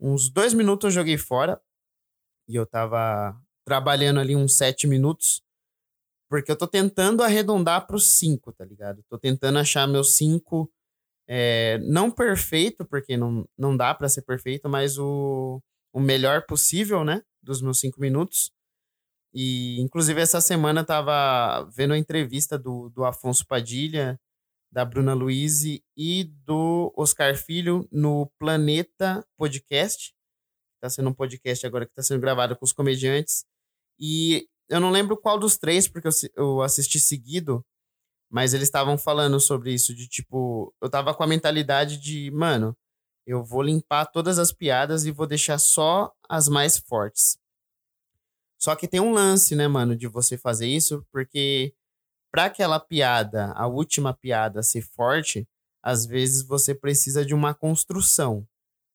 uns 0.00 0.30
dois 0.30 0.54
minutos 0.54 0.86
eu 0.86 0.90
joguei 0.90 1.18
fora. 1.18 1.60
E 2.48 2.56
eu 2.56 2.64
tava 2.64 3.38
trabalhando 3.66 4.18
ali 4.18 4.34
uns 4.34 4.56
sete 4.56 4.86
minutos. 4.86 5.42
Porque 6.30 6.50
eu 6.50 6.56
tô 6.56 6.66
tentando 6.66 7.22
arredondar 7.22 7.86
para 7.86 7.96
os 7.96 8.06
cinco, 8.06 8.52
tá 8.54 8.64
ligado? 8.64 9.04
Tô 9.10 9.18
tentando 9.18 9.58
achar 9.58 9.86
meus 9.86 10.16
cinco. 10.16 10.72
É, 11.28 11.76
não 11.82 12.10
perfeito, 12.10 12.82
porque 12.86 13.14
não, 13.14 13.46
não 13.58 13.76
dá 13.76 13.94
para 13.94 14.08
ser 14.08 14.22
perfeito, 14.22 14.70
mas 14.70 14.98
o, 14.98 15.60
o 15.92 16.00
melhor 16.00 16.46
possível, 16.46 17.04
né? 17.04 17.22
Dos 17.42 17.60
meus 17.60 17.78
cinco 17.78 18.00
minutos. 18.00 18.55
E, 19.38 19.78
inclusive, 19.82 20.18
essa 20.18 20.40
semana 20.40 20.80
eu 20.80 20.86
tava 20.86 21.68
vendo 21.70 21.92
a 21.92 21.98
entrevista 21.98 22.58
do, 22.58 22.88
do 22.88 23.04
Afonso 23.04 23.46
Padilha, 23.46 24.18
da 24.72 24.82
Bruna 24.82 25.12
Luiz 25.12 25.62
e 25.94 26.24
do 26.46 26.90
Oscar 26.96 27.36
Filho 27.36 27.86
no 27.92 28.32
Planeta 28.38 29.22
Podcast. 29.36 30.14
Está 30.76 30.88
sendo 30.88 31.10
um 31.10 31.12
podcast 31.12 31.66
agora 31.66 31.84
que 31.84 31.92
está 31.92 32.02
sendo 32.02 32.18
gravado 32.18 32.56
com 32.56 32.64
os 32.64 32.72
comediantes. 32.72 33.44
E 34.00 34.48
eu 34.70 34.80
não 34.80 34.90
lembro 34.90 35.18
qual 35.18 35.38
dos 35.38 35.58
três, 35.58 35.86
porque 35.86 36.08
eu, 36.08 36.12
eu 36.34 36.62
assisti 36.62 36.98
seguido, 36.98 37.62
mas 38.30 38.54
eles 38.54 38.68
estavam 38.68 38.96
falando 38.96 39.38
sobre 39.38 39.70
isso, 39.70 39.94
de 39.94 40.08
tipo, 40.08 40.74
eu 40.80 40.88
tava 40.88 41.12
com 41.14 41.22
a 41.22 41.26
mentalidade 41.26 41.98
de, 41.98 42.30
mano, 42.30 42.74
eu 43.26 43.44
vou 43.44 43.60
limpar 43.60 44.06
todas 44.06 44.38
as 44.38 44.50
piadas 44.50 45.04
e 45.04 45.10
vou 45.10 45.26
deixar 45.26 45.58
só 45.58 46.10
as 46.26 46.48
mais 46.48 46.78
fortes. 46.78 47.36
Só 48.58 48.74
que 48.74 48.88
tem 48.88 49.00
um 49.00 49.12
lance, 49.12 49.54
né, 49.54 49.68
mano, 49.68 49.96
de 49.96 50.06
você 50.06 50.36
fazer 50.36 50.66
isso, 50.66 51.06
porque 51.12 51.74
para 52.32 52.46
aquela 52.46 52.80
piada, 52.80 53.52
a 53.52 53.66
última 53.66 54.14
piada 54.14 54.62
ser 54.62 54.82
forte, 54.82 55.46
às 55.82 56.04
vezes 56.06 56.42
você 56.42 56.74
precisa 56.74 57.24
de 57.24 57.34
uma 57.34 57.54
construção, 57.54 58.46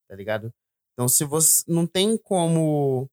tá 0.08 0.16
ligado? 0.16 0.52
Então, 0.92 1.08
se 1.08 1.24
você 1.24 1.64
não 1.66 1.86
tem 1.86 2.18
como 2.18 3.08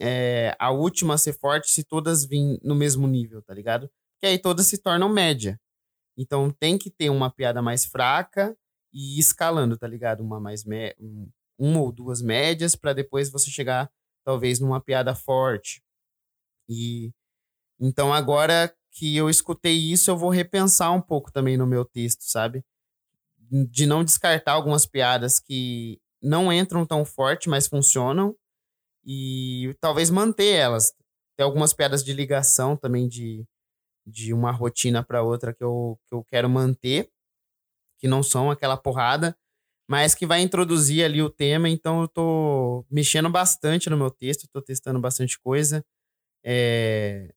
é, 0.00 0.56
a 0.58 0.70
última 0.70 1.18
ser 1.18 1.34
forte 1.34 1.70
se 1.70 1.84
todas 1.84 2.24
virem 2.24 2.58
no 2.62 2.74
mesmo 2.74 3.06
nível, 3.06 3.42
tá 3.42 3.52
ligado? 3.52 3.90
Que 4.18 4.26
aí 4.26 4.38
todas 4.38 4.66
se 4.66 4.78
tornam 4.78 5.08
média. 5.08 5.60
Então 6.16 6.50
tem 6.50 6.78
que 6.78 6.90
ter 6.90 7.10
uma 7.10 7.30
piada 7.30 7.62
mais 7.62 7.84
fraca 7.84 8.56
e 8.92 9.16
ir 9.16 9.20
escalando, 9.20 9.76
tá 9.76 9.86
ligado? 9.86 10.22
Uma 10.22 10.40
mais 10.40 10.64
me... 10.64 10.94
uma 11.58 11.80
ou 11.80 11.92
duas 11.92 12.20
médias 12.22 12.74
para 12.74 12.92
depois 12.92 13.30
você 13.30 13.50
chegar 13.50 13.90
talvez 14.24 14.58
numa 14.58 14.80
piada 14.80 15.14
forte. 15.14 15.82
E 16.70 17.12
então 17.80 18.14
agora 18.14 18.74
que 18.92 19.16
eu 19.16 19.30
escutei 19.30 19.74
isso, 19.76 20.10
eu 20.10 20.18
vou 20.18 20.30
repensar 20.30 20.92
um 20.92 21.02
pouco 21.02 21.32
também 21.32 21.56
no 21.56 21.66
meu 21.66 21.84
texto, 21.84 22.22
sabe? 22.22 22.64
De 23.38 23.86
não 23.86 24.04
descartar 24.04 24.52
algumas 24.52 24.86
piadas 24.86 25.40
que 25.40 26.00
não 26.22 26.52
entram 26.52 26.86
tão 26.86 27.04
forte, 27.04 27.48
mas 27.48 27.66
funcionam 27.66 28.36
e 29.04 29.74
talvez 29.80 30.10
manter 30.10 30.54
elas. 30.54 30.92
Tem 31.36 31.44
algumas 31.44 31.72
piadas 31.74 32.04
de 32.04 32.12
ligação 32.12 32.76
também 32.76 33.08
de, 33.08 33.44
de 34.06 34.34
uma 34.34 34.52
rotina 34.52 35.02
para 35.04 35.22
outra 35.22 35.54
que 35.54 35.64
eu, 35.64 35.98
que 36.08 36.14
eu 36.14 36.24
quero 36.24 36.48
manter, 36.50 37.10
que 37.98 38.08
não 38.08 38.22
são 38.22 38.50
aquela 38.50 38.76
porrada, 38.76 39.36
mas 39.88 40.14
que 40.14 40.26
vai 40.26 40.40
introduzir 40.42 41.04
ali 41.04 41.22
o 41.22 41.30
tema. 41.30 41.68
Então 41.68 42.02
eu 42.02 42.08
tô 42.08 42.84
mexendo 42.90 43.30
bastante 43.30 43.90
no 43.90 43.96
meu 43.96 44.10
texto, 44.10 44.48
tô 44.52 44.62
testando 44.62 45.00
bastante 45.00 45.38
coisa. 45.40 45.84
É... 46.44 47.32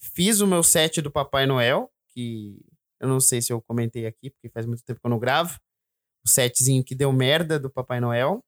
Fiz 0.00 0.40
o 0.40 0.46
meu 0.46 0.62
set 0.62 1.00
do 1.02 1.10
Papai 1.10 1.46
Noel, 1.46 1.90
que 2.08 2.58
eu 3.00 3.08
não 3.08 3.20
sei 3.20 3.42
se 3.42 3.52
eu 3.52 3.60
comentei 3.62 4.06
aqui, 4.06 4.30
porque 4.30 4.48
faz 4.48 4.66
muito 4.66 4.84
tempo 4.84 5.00
que 5.00 5.06
eu 5.06 5.10
não 5.10 5.18
gravo. 5.18 5.58
O 6.24 6.28
setzinho 6.28 6.84
que 6.84 6.94
deu 6.94 7.12
merda 7.12 7.58
do 7.58 7.70
Papai 7.70 8.00
Noel, 8.00 8.44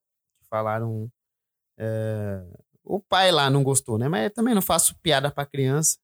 falaram 0.48 1.10
é, 1.78 2.42
o 2.84 3.00
pai 3.00 3.30
lá 3.30 3.48
não 3.48 3.62
gostou, 3.62 3.98
né? 3.98 4.08
Mas 4.08 4.24
eu 4.24 4.30
também 4.30 4.54
não 4.54 4.62
faço 4.62 4.98
piada 5.00 5.30
para 5.30 5.46
criança. 5.46 5.98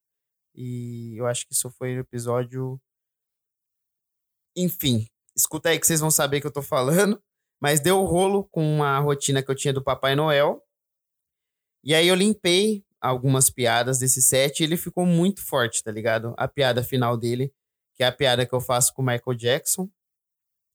E 0.55 1.15
eu 1.17 1.27
acho 1.27 1.47
que 1.47 1.53
isso 1.53 1.71
foi 1.71 1.97
o 1.97 2.01
episódio. 2.01 2.81
Enfim, 4.57 5.07
escuta 5.37 5.69
aí 5.69 5.79
que 5.79 5.87
vocês 5.87 6.01
vão 6.01 6.11
saber 6.11 6.41
que 6.41 6.47
eu 6.47 6.53
tô 6.53 6.63
falando. 6.63 7.23
Mas 7.61 7.81
deu 7.81 8.03
rolo 8.05 8.45
com 8.45 8.83
a 8.83 8.99
rotina 8.99 9.43
que 9.43 9.51
eu 9.51 9.55
tinha 9.55 9.73
do 9.73 9.83
Papai 9.83 10.15
Noel. 10.15 10.65
E 11.85 11.95
aí 11.95 12.07
eu 12.09 12.15
limpei 12.15 12.85
algumas 13.01 13.51
piadas 13.51 13.99
desse 13.99 14.21
set 14.21 14.63
ele 14.63 14.77
ficou 14.77 15.07
muito 15.07 15.45
forte, 15.45 15.83
tá 15.83 15.91
ligado? 15.91 16.35
A 16.37 16.49
piada 16.49 16.83
final 16.83 17.17
dele, 17.17 17.53
que 17.95 18.03
é 18.03 18.07
a 18.07 18.13
piada 18.13 18.47
que 18.47 18.55
eu 18.55 18.61
faço 18.61 18.93
com 18.95 19.03
o 19.03 19.05
Michael 19.05 19.37
Jackson. 19.37 19.89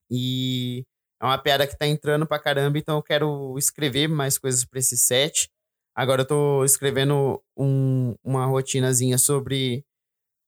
E 0.10 0.86
é 1.22 1.26
uma 1.26 1.38
piada 1.38 1.68
que 1.68 1.78
tá 1.78 1.88
entrando 1.88 2.28
pra 2.28 2.40
caramba, 2.40 2.78
então 2.78 2.98
eu 2.98 3.04
quero 3.04 3.58
escrever 3.58 4.08
mais 4.08 4.38
coisas 4.38 4.66
pra 4.66 4.80
esse 4.80 4.98
set. 4.98 5.50
Agora 5.96 6.22
eu 6.24 6.28
tô 6.28 6.66
escrevendo 6.66 7.42
um, 7.56 8.16
uma 8.24 8.46
rotinazinha 8.46 9.18
sobre 9.18 9.86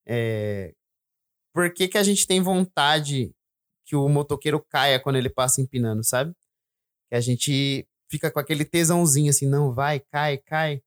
é, 0.07 0.73
por 1.53 1.73
que, 1.73 1.87
que 1.87 1.97
a 1.97 2.03
gente 2.03 2.27
tem 2.27 2.41
vontade 2.41 3.31
que 3.85 3.95
o 3.95 4.09
motoqueiro 4.09 4.61
caia 4.61 4.99
quando 4.99 5.15
ele 5.15 5.29
passa 5.29 5.61
empinando, 5.61 6.03
sabe? 6.03 6.33
Que 7.09 7.15
a 7.15 7.21
gente 7.21 7.87
fica 8.09 8.31
com 8.31 8.39
aquele 8.39 8.65
tesãozinho 8.65 9.29
assim, 9.29 9.47
não, 9.47 9.73
vai, 9.73 9.99
cai, 9.99 10.37
cai. 10.37 10.81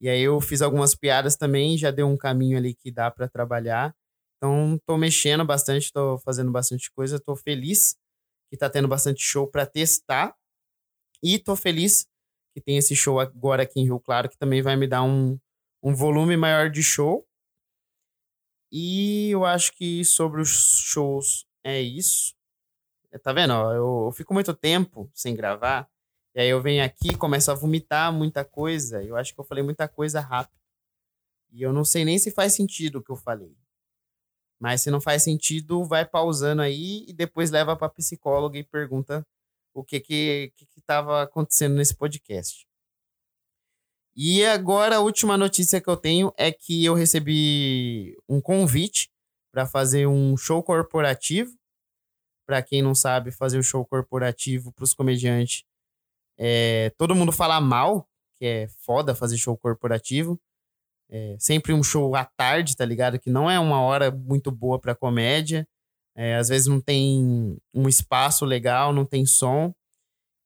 E 0.00 0.08
aí 0.08 0.20
eu 0.22 0.40
fiz 0.40 0.62
algumas 0.62 0.94
piadas 0.94 1.36
também, 1.36 1.78
já 1.78 1.90
deu 1.90 2.06
um 2.06 2.16
caminho 2.16 2.58
ali 2.58 2.74
que 2.74 2.90
dá 2.90 3.10
para 3.10 3.28
trabalhar. 3.28 3.94
Então 4.36 4.78
tô 4.86 4.96
mexendo 4.98 5.44
bastante, 5.44 5.92
tô 5.92 6.18
fazendo 6.18 6.50
bastante 6.52 6.90
coisa, 6.92 7.18
tô 7.18 7.34
feliz 7.34 7.96
que 8.50 8.56
tá 8.56 8.68
tendo 8.68 8.88
bastante 8.88 9.22
show 9.22 9.46
para 9.46 9.66
testar. 9.66 10.34
E 11.22 11.38
tô 11.38 11.56
feliz 11.56 12.06
que 12.54 12.60
tem 12.60 12.76
esse 12.76 12.94
show 12.94 13.18
agora 13.18 13.62
aqui 13.62 13.80
em 13.80 13.84
Rio 13.84 14.00
Claro, 14.00 14.28
que 14.28 14.38
também 14.38 14.62
vai 14.62 14.76
me 14.76 14.86
dar 14.86 15.02
um, 15.02 15.38
um 15.82 15.94
volume 15.94 16.36
maior 16.36 16.70
de 16.70 16.82
show. 16.82 17.26
E 18.70 19.30
eu 19.30 19.44
acho 19.44 19.72
que 19.72 20.04
sobre 20.04 20.40
os 20.40 20.48
shows 20.48 21.46
é 21.64 21.80
isso. 21.80 22.34
É, 23.12 23.18
tá 23.18 23.32
vendo? 23.32 23.52
Eu, 23.52 24.06
eu 24.06 24.12
fico 24.12 24.34
muito 24.34 24.54
tempo 24.54 25.10
sem 25.14 25.34
gravar. 25.34 25.88
E 26.36 26.40
aí 26.40 26.50
eu 26.50 26.60
venho 26.60 26.84
aqui 26.84 27.16
começo 27.16 27.50
a 27.50 27.54
vomitar 27.54 28.12
muita 28.12 28.44
coisa. 28.44 29.02
Eu 29.02 29.16
acho 29.16 29.32
que 29.32 29.40
eu 29.40 29.44
falei 29.44 29.64
muita 29.64 29.88
coisa 29.88 30.20
rápido. 30.20 30.60
E 31.50 31.62
eu 31.62 31.72
não 31.72 31.82
sei 31.82 32.04
nem 32.04 32.18
se 32.18 32.30
faz 32.30 32.54
sentido 32.54 32.98
o 32.98 33.02
que 33.02 33.10
eu 33.10 33.16
falei. 33.16 33.56
Mas 34.60 34.82
se 34.82 34.90
não 34.90 35.00
faz 35.00 35.22
sentido, 35.22 35.82
vai 35.86 36.04
pausando 36.04 36.60
aí 36.60 37.06
e 37.08 37.12
depois 37.14 37.50
leva 37.50 37.74
para 37.74 37.88
psicóloga 37.88 38.58
e 38.58 38.62
pergunta 38.62 39.26
o 39.72 39.82
que 39.82 39.98
que 39.98 40.52
estava 40.76 41.22
acontecendo 41.22 41.74
nesse 41.74 41.96
podcast. 41.96 42.66
E 44.14 44.44
agora 44.44 44.96
a 44.96 45.00
última 45.00 45.38
notícia 45.38 45.80
que 45.80 45.88
eu 45.88 45.96
tenho 45.96 46.34
é 46.36 46.52
que 46.52 46.84
eu 46.84 46.92
recebi 46.92 48.14
um 48.28 48.42
convite 48.42 49.10
para 49.50 49.66
fazer 49.66 50.06
um 50.06 50.36
show 50.36 50.62
corporativo. 50.62 51.56
Para 52.46 52.62
quem 52.62 52.82
não 52.82 52.94
sabe, 52.94 53.32
fazer 53.32 53.56
o 53.56 53.60
um 53.60 53.62
show 53.62 53.86
corporativo 53.86 54.70
para 54.70 54.84
os 54.84 54.92
comediantes, 54.92 55.64
é, 56.38 56.90
todo 56.98 57.14
mundo 57.14 57.32
fala 57.32 57.60
mal, 57.60 58.08
que 58.36 58.44
é 58.44 58.68
foda 58.78 59.14
fazer 59.14 59.38
show 59.38 59.56
corporativo. 59.56 60.38
É, 61.08 61.36
sempre 61.38 61.72
um 61.72 61.82
show 61.82 62.14
à 62.16 62.24
tarde, 62.24 62.76
tá 62.76 62.84
ligado? 62.84 63.18
Que 63.18 63.30
não 63.30 63.50
é 63.50 63.58
uma 63.58 63.80
hora 63.80 64.10
muito 64.10 64.50
boa 64.50 64.78
pra 64.78 64.94
comédia. 64.94 65.66
É, 66.16 66.36
às 66.36 66.48
vezes 66.48 66.66
não 66.66 66.80
tem 66.80 67.58
um 67.74 67.88
espaço 67.88 68.44
legal, 68.44 68.92
não 68.92 69.04
tem 69.04 69.24
som. 69.26 69.72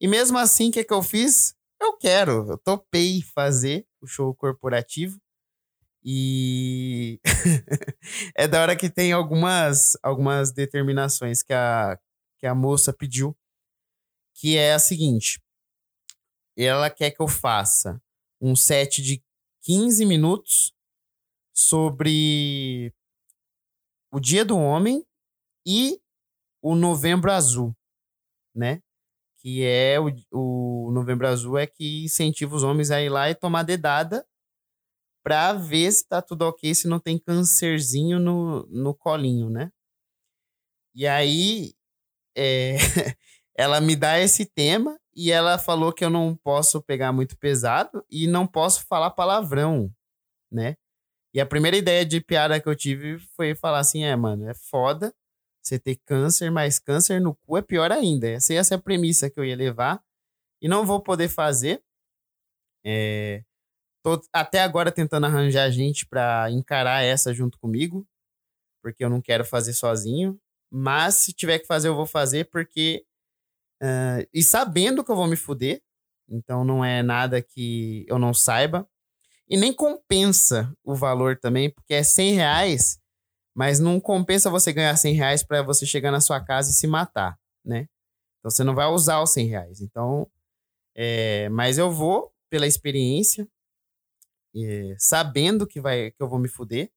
E 0.00 0.08
mesmo 0.08 0.38
assim, 0.38 0.68
o 0.68 0.72
que, 0.72 0.80
é 0.80 0.84
que 0.84 0.92
eu 0.92 1.02
fiz? 1.02 1.54
Eu 1.80 1.96
quero, 1.96 2.50
eu 2.50 2.58
topei 2.58 3.22
fazer 3.22 3.86
o 4.02 4.06
show 4.06 4.34
corporativo. 4.34 5.18
E 6.02 7.20
é 8.36 8.48
da 8.48 8.62
hora 8.62 8.76
que 8.76 8.88
tem 8.88 9.12
algumas, 9.12 9.96
algumas 10.02 10.50
determinações 10.52 11.42
que 11.42 11.52
a, 11.52 11.98
que 12.38 12.46
a 12.46 12.54
moça 12.54 12.92
pediu, 12.92 13.36
que 14.34 14.56
é 14.56 14.72
a 14.72 14.78
seguinte: 14.78 15.40
ela 16.56 16.90
quer 16.90 17.10
que 17.10 17.20
eu 17.20 17.28
faça 17.28 18.00
um 18.40 18.56
set 18.56 19.02
de 19.02 19.22
15 19.62 20.04
minutos 20.06 20.72
sobre 21.52 22.94
o 24.12 24.18
Dia 24.18 24.44
do 24.44 24.56
Homem 24.56 25.04
e 25.66 26.00
o 26.62 26.74
Novembro 26.74 27.30
Azul, 27.30 27.74
né? 28.54 28.82
Que 29.38 29.64
é 29.64 29.98
o, 30.00 30.10
o 30.32 30.90
Novembro 30.92 31.26
Azul 31.26 31.58
é 31.58 31.66
que 31.66 32.04
incentiva 32.04 32.54
os 32.54 32.62
homens 32.62 32.90
a 32.90 33.00
ir 33.00 33.08
lá 33.08 33.30
e 33.30 33.34
tomar 33.34 33.62
dedada 33.62 34.26
para 35.22 35.52
ver 35.52 35.92
se 35.92 36.06
tá 36.06 36.22
tudo 36.22 36.42
ok, 36.42 36.74
se 36.74 36.88
não 36.88 36.98
tem 36.98 37.18
câncerzinho 37.18 38.18
no, 38.18 38.66
no 38.66 38.94
colinho, 38.94 39.50
né? 39.50 39.70
E 40.94 41.06
aí 41.06 41.74
é, 42.36 42.76
ela 43.54 43.80
me 43.80 43.94
dá 43.94 44.18
esse 44.18 44.46
tema 44.46 44.98
e 45.20 45.30
ela 45.30 45.58
falou 45.58 45.92
que 45.92 46.02
eu 46.02 46.08
não 46.08 46.34
posso 46.34 46.80
pegar 46.80 47.12
muito 47.12 47.36
pesado 47.36 48.02
e 48.10 48.26
não 48.26 48.46
posso 48.46 48.86
falar 48.86 49.10
palavrão, 49.10 49.92
né? 50.50 50.76
E 51.34 51.40
a 51.40 51.44
primeira 51.44 51.76
ideia 51.76 52.06
de 52.06 52.22
piada 52.22 52.58
que 52.58 52.66
eu 52.66 52.74
tive 52.74 53.18
foi 53.36 53.54
falar 53.54 53.80
assim: 53.80 54.02
é, 54.02 54.16
mano, 54.16 54.48
é 54.48 54.54
foda 54.54 55.14
você 55.62 55.78
ter 55.78 55.96
câncer, 56.06 56.50
mas 56.50 56.78
câncer 56.78 57.20
no 57.20 57.34
cu 57.34 57.58
é 57.58 57.62
pior 57.62 57.92
ainda. 57.92 58.30
Essa 58.30 58.64
ser 58.64 58.74
a 58.74 58.78
premissa 58.78 59.28
que 59.28 59.38
eu 59.38 59.44
ia 59.44 59.54
levar 59.54 60.02
e 60.62 60.66
não 60.66 60.86
vou 60.86 61.02
poder 61.02 61.28
fazer. 61.28 61.82
É, 62.82 63.44
tô 64.02 64.22
até 64.32 64.62
agora 64.62 64.90
tentando 64.90 65.26
arranjar 65.26 65.70
gente 65.70 66.06
para 66.06 66.50
encarar 66.50 67.04
essa 67.04 67.34
junto 67.34 67.58
comigo, 67.58 68.08
porque 68.82 69.04
eu 69.04 69.10
não 69.10 69.20
quero 69.20 69.44
fazer 69.44 69.74
sozinho. 69.74 70.40
Mas 70.72 71.16
se 71.16 71.34
tiver 71.34 71.58
que 71.58 71.66
fazer, 71.66 71.88
eu 71.88 71.94
vou 71.94 72.06
fazer, 72.06 72.48
porque 72.48 73.04
Uh, 73.82 74.26
e 74.32 74.42
sabendo 74.42 75.02
que 75.02 75.10
eu 75.10 75.16
vou 75.16 75.26
me 75.26 75.36
fuder, 75.36 75.80
então 76.28 76.64
não 76.64 76.84
é 76.84 77.02
nada 77.02 77.42
que 77.42 78.04
eu 78.08 78.18
não 78.18 78.32
saiba. 78.32 78.88
E 79.48 79.56
nem 79.56 79.72
compensa 79.72 80.72
o 80.84 80.94
valor 80.94 81.38
também, 81.38 81.70
porque 81.70 81.94
é 81.94 82.02
100 82.02 82.34
reais, 82.34 83.00
mas 83.54 83.80
não 83.80 83.98
compensa 83.98 84.48
você 84.48 84.72
ganhar 84.72 84.96
100 84.96 85.14
reais 85.14 85.42
para 85.42 85.62
você 85.62 85.84
chegar 85.84 86.12
na 86.12 86.20
sua 86.20 86.40
casa 86.40 86.70
e 86.70 86.74
se 86.74 86.86
matar, 86.86 87.36
né? 87.64 87.88
Então 88.38 88.50
você 88.50 88.62
não 88.62 88.74
vai 88.74 88.86
usar 88.86 89.20
os 89.20 89.32
100 89.32 89.46
reais. 89.48 89.80
Então, 89.80 90.30
é, 90.94 91.48
mas 91.48 91.78
eu 91.78 91.90
vou 91.90 92.32
pela 92.48 92.66
experiência, 92.66 93.48
é, 94.54 94.94
sabendo 94.98 95.66
que, 95.66 95.80
vai, 95.80 96.10
que 96.10 96.22
eu 96.22 96.28
vou 96.28 96.38
me 96.38 96.48
fuder, 96.48 96.90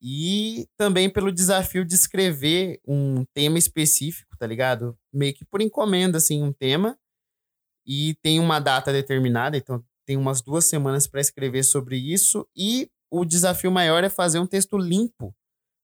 e 0.00 0.68
também 0.76 1.10
pelo 1.10 1.32
desafio 1.32 1.84
de 1.84 1.94
escrever 1.94 2.80
um 2.86 3.24
tema 3.34 3.58
específico, 3.58 4.36
tá 4.38 4.46
ligado? 4.46 4.96
Meio 5.12 5.34
que 5.34 5.44
por 5.44 5.60
encomenda, 5.60 6.18
assim, 6.18 6.42
um 6.42 6.52
tema. 6.52 6.98
E 7.86 8.14
tem 8.22 8.38
uma 8.38 8.60
data 8.60 8.92
determinada, 8.92 9.56
então 9.56 9.82
tenho 10.06 10.20
umas 10.20 10.42
duas 10.42 10.66
semanas 10.66 11.06
para 11.06 11.20
escrever 11.20 11.62
sobre 11.62 11.96
isso 11.96 12.46
e 12.56 12.90
o 13.10 13.24
desafio 13.24 13.70
maior 13.70 14.04
é 14.04 14.10
fazer 14.10 14.38
um 14.38 14.46
texto 14.46 14.76
limpo 14.76 15.34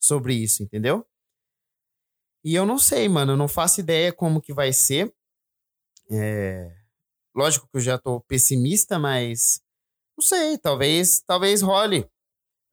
sobre 0.02 0.34
isso, 0.34 0.62
entendeu? 0.62 1.06
E 2.44 2.54
eu 2.54 2.66
não 2.66 2.78
sei, 2.78 3.08
mano, 3.08 3.32
eu 3.32 3.36
não 3.36 3.48
faço 3.48 3.80
ideia 3.80 4.12
como 4.12 4.40
que 4.40 4.52
vai 4.52 4.72
ser. 4.72 5.12
É... 6.10 6.70
Lógico 7.34 7.66
que 7.68 7.78
eu 7.78 7.80
já 7.80 7.98
tô 7.98 8.20
pessimista, 8.20 8.98
mas 8.98 9.62
não 10.16 10.22
sei, 10.22 10.58
talvez, 10.58 11.22
talvez 11.22 11.62
role. 11.62 12.06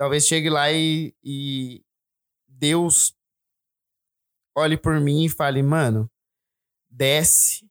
Talvez 0.01 0.25
chegue 0.25 0.49
lá 0.49 0.71
e, 0.71 1.15
e 1.23 1.85
Deus 2.47 3.15
olhe 4.57 4.75
por 4.75 4.99
mim 4.99 5.25
e 5.25 5.29
fale, 5.29 5.61
mano, 5.61 6.09
desce. 6.89 7.69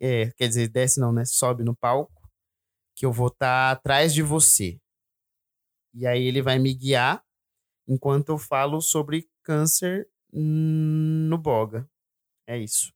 É, 0.00 0.30
quer 0.36 0.46
dizer, 0.46 0.68
desce 0.68 1.00
não, 1.00 1.12
né? 1.12 1.24
Sobe 1.24 1.64
no 1.64 1.74
palco, 1.74 2.30
que 2.94 3.04
eu 3.04 3.10
vou 3.10 3.26
estar 3.26 3.70
tá 3.70 3.72
atrás 3.72 4.14
de 4.14 4.22
você. 4.22 4.80
E 5.92 6.06
aí 6.06 6.22
ele 6.28 6.42
vai 6.42 6.60
me 6.60 6.72
guiar 6.72 7.26
enquanto 7.88 8.28
eu 8.28 8.38
falo 8.38 8.80
sobre 8.80 9.28
câncer 9.42 10.08
no 10.32 11.36
Boga. 11.36 11.90
É 12.46 12.56
isso. 12.56 12.94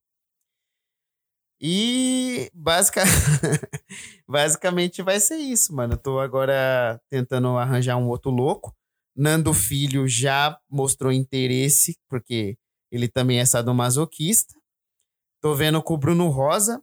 E 1.65 2.51
basic... 2.53 2.99
basicamente 4.27 5.01
vai 5.01 5.21
ser 5.21 5.37
isso, 5.37 5.73
mano. 5.73 5.95
Eu 5.95 5.99
tô 5.99 6.19
agora 6.19 7.01
tentando 7.09 7.57
arranjar 7.57 7.97
um 7.97 8.09
outro 8.09 8.33
louco. 8.33 8.75
Nando 9.15 9.55
Filho 9.55 10.09
já 10.09 10.59
mostrou 10.69 11.13
interesse, 11.13 11.97
porque 12.09 12.59
ele 12.91 13.09
também 13.09 13.39
é 13.39 13.45
sadomasoquista. 13.45 14.55
Tô 15.41 15.55
vendo 15.55 15.81
com 15.81 15.95
o 15.95 15.99
Bruno 15.99 16.29
Rosa, 16.29 16.83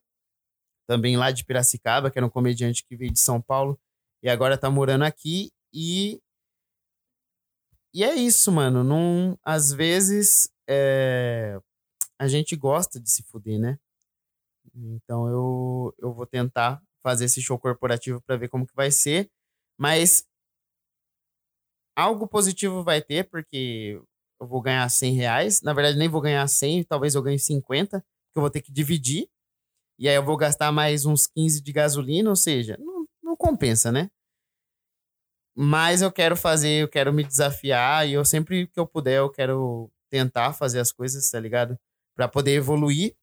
também 0.87 1.17
lá 1.17 1.29
de 1.29 1.43
Piracicaba, 1.43 2.09
que 2.09 2.17
era 2.17 2.25
um 2.25 2.29
comediante 2.29 2.85
que 2.85 2.95
veio 2.95 3.11
de 3.11 3.19
São 3.19 3.41
Paulo 3.41 3.77
e 4.23 4.29
agora 4.29 4.57
tá 4.57 4.69
morando 4.69 5.03
aqui. 5.03 5.51
E, 5.73 6.21
e 7.93 8.03
é 8.03 8.15
isso, 8.15 8.49
mano. 8.49 8.81
Não, 8.81 9.37
às 9.43 9.73
vezes 9.73 10.49
é... 10.69 11.59
a 12.17 12.29
gente 12.29 12.55
gosta 12.55 12.97
de 12.97 13.09
se 13.09 13.23
fuder, 13.23 13.59
né? 13.59 13.77
Então 14.75 15.27
eu, 15.27 15.95
eu 15.99 16.13
vou 16.13 16.25
tentar 16.25 16.81
fazer 17.03 17.25
esse 17.25 17.41
show 17.41 17.57
corporativo 17.59 18.21
para 18.21 18.37
ver 18.37 18.49
como 18.49 18.67
que 18.67 18.75
vai 18.75 18.91
ser. 18.91 19.29
Mas 19.77 20.25
algo 21.95 22.27
positivo 22.27 22.83
vai 22.83 23.01
ter, 23.01 23.29
porque 23.29 23.99
eu 24.39 24.47
vou 24.47 24.61
ganhar 24.61 24.87
100 24.89 25.13
reais. 25.15 25.61
Na 25.61 25.73
verdade, 25.73 25.97
nem 25.97 26.07
vou 26.09 26.21
ganhar 26.21 26.47
100, 26.47 26.83
talvez 26.83 27.15
eu 27.15 27.21
ganhe 27.21 27.39
50, 27.39 27.99
que 28.01 28.37
eu 28.37 28.41
vou 28.41 28.49
ter 28.49 28.61
que 28.61 28.71
dividir. 28.71 29.27
E 29.99 30.07
aí 30.09 30.15
eu 30.15 30.23
vou 30.23 30.37
gastar 30.37 30.71
mais 30.71 31.05
uns 31.05 31.27
15 31.27 31.61
de 31.61 31.73
gasolina, 31.73 32.29
ou 32.29 32.35
seja, 32.35 32.77
não, 32.79 33.05
não 33.23 33.35
compensa, 33.37 33.91
né? 33.91 34.09
Mas 35.55 36.01
eu 36.01 36.11
quero 36.11 36.37
fazer, 36.37 36.83
eu 36.83 36.87
quero 36.87 37.11
me 37.13 37.23
desafiar 37.23 38.07
e 38.07 38.13
eu 38.13 38.23
sempre 38.23 38.67
que 38.67 38.79
eu 38.79 38.87
puder, 38.87 39.17
eu 39.17 39.29
quero 39.29 39.91
tentar 40.09 40.53
fazer 40.53 40.79
as 40.79 40.91
coisas, 40.91 41.29
tá 41.29 41.39
ligado? 41.39 41.77
Para 42.15 42.27
poder 42.27 42.53
evoluir 42.53 43.13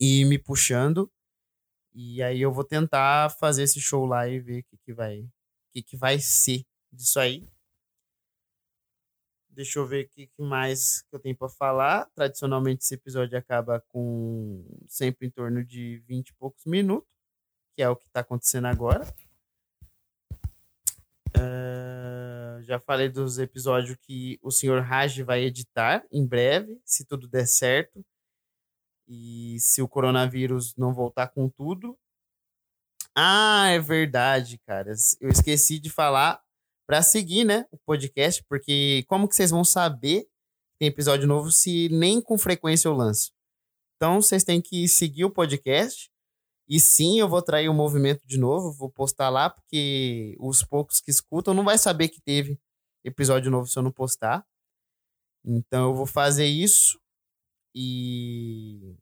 e 0.00 0.24
me 0.24 0.38
puxando. 0.38 1.10
E 1.94 2.22
aí 2.22 2.40
eu 2.40 2.52
vou 2.52 2.64
tentar 2.64 3.30
fazer 3.38 3.62
esse 3.62 3.80
show 3.80 4.04
lá 4.04 4.28
e 4.28 4.40
ver 4.40 4.60
o 4.60 4.64
que, 4.64 4.76
que 4.78 4.92
vai 4.92 5.20
o 5.20 5.30
que, 5.72 5.82
que 5.82 5.96
vai 5.96 6.18
ser 6.18 6.64
disso 6.92 7.20
aí. 7.20 7.46
Deixa 9.48 9.78
eu 9.78 9.86
ver 9.86 10.06
o 10.06 10.08
que, 10.08 10.26
que 10.26 10.42
mais 10.42 11.02
que 11.02 11.14
eu 11.14 11.20
tenho 11.20 11.36
para 11.36 11.48
falar. 11.48 12.06
Tradicionalmente 12.14 12.82
esse 12.82 12.94
episódio 12.94 13.38
acaba 13.38 13.80
com 13.88 14.64
sempre 14.88 15.28
em 15.28 15.30
torno 15.30 15.64
de 15.64 15.98
20 16.08 16.28
e 16.28 16.34
poucos 16.34 16.64
minutos, 16.64 17.08
que 17.76 17.82
é 17.82 17.88
o 17.88 17.94
que 17.94 18.06
está 18.06 18.20
acontecendo 18.20 18.66
agora. 18.66 19.06
Uh, 21.36 22.62
já 22.62 22.80
falei 22.80 23.08
dos 23.08 23.38
episódios 23.38 23.96
que 24.02 24.38
o 24.42 24.50
senhor 24.50 24.82
Raj 24.82 25.20
vai 25.20 25.42
editar 25.44 26.04
em 26.10 26.26
breve, 26.26 26.80
se 26.84 27.04
tudo 27.04 27.28
der 27.28 27.46
certo. 27.46 28.04
E 29.06 29.58
se 29.60 29.82
o 29.82 29.88
coronavírus 29.88 30.74
não 30.76 30.94
voltar 30.94 31.28
com 31.28 31.48
tudo. 31.48 31.98
Ah, 33.14 33.68
é 33.68 33.78
verdade, 33.78 34.58
cara. 34.66 34.92
Eu 35.20 35.30
esqueci 35.30 35.78
de 35.78 35.90
falar 35.90 36.42
para 36.86 37.02
seguir, 37.02 37.44
né, 37.44 37.66
o 37.70 37.78
podcast, 37.78 38.44
porque 38.48 39.04
como 39.08 39.28
que 39.28 39.34
vocês 39.34 39.50
vão 39.50 39.64
saber 39.64 40.22
que 40.22 40.78
tem 40.78 40.88
episódio 40.88 41.26
novo 41.26 41.50
se 41.50 41.88
nem 41.90 42.20
com 42.20 42.36
frequência 42.36 42.88
eu 42.88 42.94
lanço? 42.94 43.32
Então, 43.96 44.20
vocês 44.20 44.44
têm 44.44 44.60
que 44.60 44.88
seguir 44.88 45.24
o 45.24 45.30
podcast. 45.30 46.10
E 46.68 46.80
sim, 46.80 47.20
eu 47.20 47.28
vou 47.28 47.42
trair 47.42 47.68
o 47.68 47.74
movimento 47.74 48.26
de 48.26 48.38
novo, 48.38 48.72
vou 48.72 48.90
postar 48.90 49.28
lá, 49.28 49.50
porque 49.50 50.34
os 50.40 50.62
poucos 50.62 51.00
que 51.00 51.10
escutam 51.10 51.52
não 51.52 51.64
vai 51.64 51.76
saber 51.76 52.08
que 52.08 52.20
teve 52.22 52.58
episódio 53.04 53.50
novo 53.50 53.66
se 53.66 53.78
eu 53.78 53.82
não 53.82 53.92
postar. 53.92 54.44
Então 55.44 55.90
eu 55.90 55.94
vou 55.94 56.06
fazer 56.06 56.46
isso. 56.46 56.98
E 57.74 58.96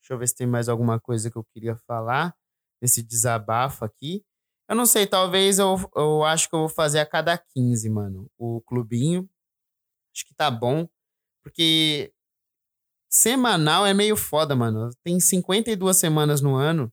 deixa 0.00 0.12
eu 0.14 0.18
ver 0.18 0.28
se 0.28 0.36
tem 0.36 0.46
mais 0.46 0.68
alguma 0.68 1.00
coisa 1.00 1.30
que 1.30 1.36
eu 1.36 1.44
queria 1.44 1.76
falar 1.76 2.34
nesse 2.80 3.02
desabafo 3.02 3.84
aqui. 3.84 4.24
Eu 4.68 4.76
não 4.76 4.86
sei, 4.86 5.06
talvez 5.06 5.58
eu, 5.58 5.76
eu 5.96 6.24
acho 6.24 6.48
que 6.48 6.54
eu 6.54 6.60
vou 6.60 6.68
fazer 6.68 7.00
a 7.00 7.06
cada 7.06 7.36
15, 7.36 7.88
mano, 7.90 8.30
o 8.38 8.60
clubinho. 8.62 9.28
Acho 10.14 10.26
que 10.26 10.34
tá 10.34 10.50
bom. 10.50 10.88
Porque 11.42 12.12
semanal 13.10 13.86
é 13.86 13.94
meio 13.94 14.16
foda, 14.16 14.56
mano. 14.56 14.90
Tem 15.04 15.20
52 15.20 15.96
semanas 15.96 16.40
no 16.40 16.54
ano. 16.54 16.92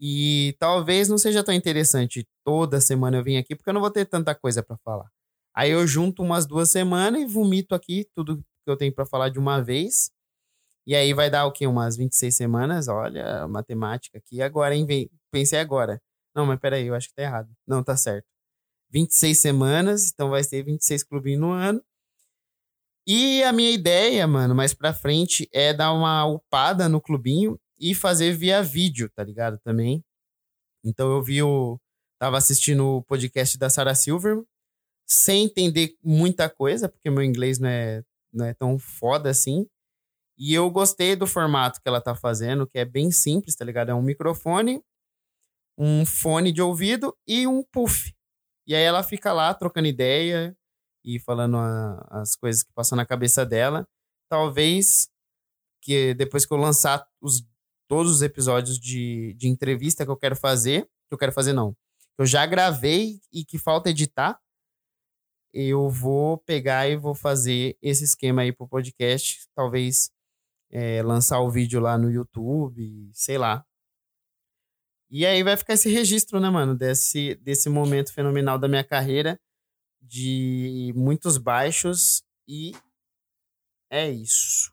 E 0.00 0.56
talvez 0.58 1.08
não 1.08 1.16
seja 1.18 1.44
tão 1.44 1.54
interessante 1.54 2.28
toda 2.44 2.80
semana 2.80 3.18
eu 3.18 3.24
vir 3.24 3.36
aqui, 3.36 3.54
porque 3.54 3.70
eu 3.70 3.74
não 3.74 3.80
vou 3.80 3.90
ter 3.90 4.04
tanta 4.04 4.34
coisa 4.34 4.62
para 4.62 4.76
falar. 4.78 5.10
Aí 5.54 5.70
eu 5.70 5.86
junto 5.86 6.22
umas 6.22 6.46
duas 6.46 6.70
semanas 6.70 7.22
e 7.22 7.26
vomito 7.26 7.74
aqui 7.74 8.06
tudo 8.14 8.44
que 8.64 8.70
eu 8.70 8.76
tenho 8.76 8.94
para 8.94 9.06
falar 9.06 9.28
de 9.28 9.38
uma 9.38 9.60
vez. 9.62 10.10
E 10.86 10.94
aí 10.94 11.14
vai 11.14 11.30
dar 11.30 11.46
o 11.46 11.52
quê? 11.52 11.66
Umas 11.66 11.96
26 11.96 12.36
semanas? 12.36 12.88
Olha, 12.88 13.46
matemática 13.48 14.18
aqui. 14.18 14.42
Agora, 14.42 14.74
hein? 14.74 14.86
Pensei 15.30 15.58
agora. 15.58 16.00
Não, 16.34 16.46
mas 16.46 16.58
peraí, 16.60 16.86
eu 16.86 16.94
acho 16.94 17.08
que 17.08 17.14
tá 17.14 17.22
errado. 17.22 17.50
Não, 17.66 17.82
tá 17.82 17.96
certo. 17.96 18.26
26 18.90 19.38
semanas, 19.38 20.10
então 20.12 20.30
vai 20.30 20.44
ter 20.44 20.62
26 20.62 21.04
clubinhos 21.04 21.40
no 21.40 21.50
ano. 21.52 21.82
E 23.06 23.42
a 23.42 23.52
minha 23.52 23.70
ideia, 23.70 24.26
mano, 24.26 24.54
mais 24.54 24.72
pra 24.72 24.94
frente 24.94 25.48
é 25.52 25.74
dar 25.74 25.92
uma 25.92 26.24
upada 26.26 26.88
no 26.88 27.00
clubinho 27.00 27.58
e 27.78 27.94
fazer 27.94 28.32
via 28.32 28.62
vídeo, 28.62 29.10
tá 29.14 29.22
ligado? 29.22 29.58
Também. 29.62 30.02
Então 30.84 31.10
eu 31.12 31.22
vi 31.22 31.42
o. 31.42 31.78
Tava 32.18 32.38
assistindo 32.38 32.86
o 32.86 33.02
podcast 33.02 33.58
da 33.58 33.68
Sarah 33.68 33.94
Silver, 33.94 34.42
sem 35.06 35.44
entender 35.46 35.96
muita 36.02 36.48
coisa, 36.48 36.88
porque 36.88 37.10
meu 37.10 37.22
inglês 37.22 37.58
não 37.58 37.68
é, 37.68 38.02
não 38.34 38.44
é 38.44 38.54
tão 38.54 38.78
foda 38.78 39.30
assim. 39.30 39.66
E 40.36 40.52
eu 40.52 40.68
gostei 40.70 41.14
do 41.14 41.26
formato 41.26 41.80
que 41.80 41.88
ela 41.88 42.00
tá 42.00 42.14
fazendo, 42.14 42.66
que 42.66 42.78
é 42.78 42.84
bem 42.84 43.10
simples, 43.10 43.54
tá 43.54 43.64
ligado? 43.64 43.90
É 43.90 43.94
um 43.94 44.02
microfone, 44.02 44.82
um 45.78 46.04
fone 46.04 46.52
de 46.52 46.60
ouvido 46.60 47.16
e 47.26 47.46
um 47.46 47.62
puff. 47.62 48.12
E 48.66 48.74
aí 48.74 48.82
ela 48.82 49.02
fica 49.02 49.32
lá 49.32 49.54
trocando 49.54 49.86
ideia 49.86 50.56
e 51.04 51.20
falando 51.20 51.56
a, 51.56 52.08
as 52.10 52.34
coisas 52.34 52.62
que 52.62 52.72
passam 52.72 52.96
na 52.96 53.06
cabeça 53.06 53.44
dela. 53.46 53.86
Talvez 54.28 55.08
que 55.82 56.14
depois 56.14 56.46
que 56.46 56.52
eu 56.52 56.58
lançar 56.58 57.06
os, 57.20 57.46
todos 57.88 58.10
os 58.10 58.22
episódios 58.22 58.78
de, 58.78 59.34
de 59.34 59.48
entrevista 59.48 60.04
que 60.04 60.10
eu 60.10 60.16
quero 60.16 60.34
fazer, 60.34 60.84
que 60.84 61.12
eu 61.12 61.18
quero 61.18 61.32
fazer 61.32 61.52
não, 61.52 61.72
que 61.72 62.22
eu 62.22 62.26
já 62.26 62.46
gravei 62.46 63.20
e 63.32 63.44
que 63.44 63.58
falta 63.58 63.90
editar, 63.90 64.40
eu 65.54 65.88
vou 65.88 66.36
pegar 66.38 66.88
e 66.88 66.96
vou 66.96 67.14
fazer 67.14 67.78
esse 67.80 68.02
esquema 68.02 68.42
aí 68.42 68.52
pro 68.52 68.66
podcast. 68.66 69.48
Talvez 69.54 70.10
é, 70.68 71.00
lançar 71.02 71.40
o 71.40 71.50
vídeo 71.50 71.80
lá 71.80 71.96
no 71.96 72.10
YouTube, 72.10 73.08
sei 73.12 73.38
lá. 73.38 73.64
E 75.08 75.24
aí 75.24 75.44
vai 75.44 75.56
ficar 75.56 75.74
esse 75.74 75.88
registro, 75.88 76.40
né, 76.40 76.50
mano, 76.50 76.76
desse, 76.76 77.36
desse 77.36 77.68
momento 77.68 78.12
fenomenal 78.12 78.58
da 78.58 78.66
minha 78.66 78.82
carreira, 78.82 79.38
de 80.02 80.92
muitos 80.96 81.38
baixos, 81.38 82.24
e 82.48 82.72
é 83.88 84.10
isso. 84.10 84.72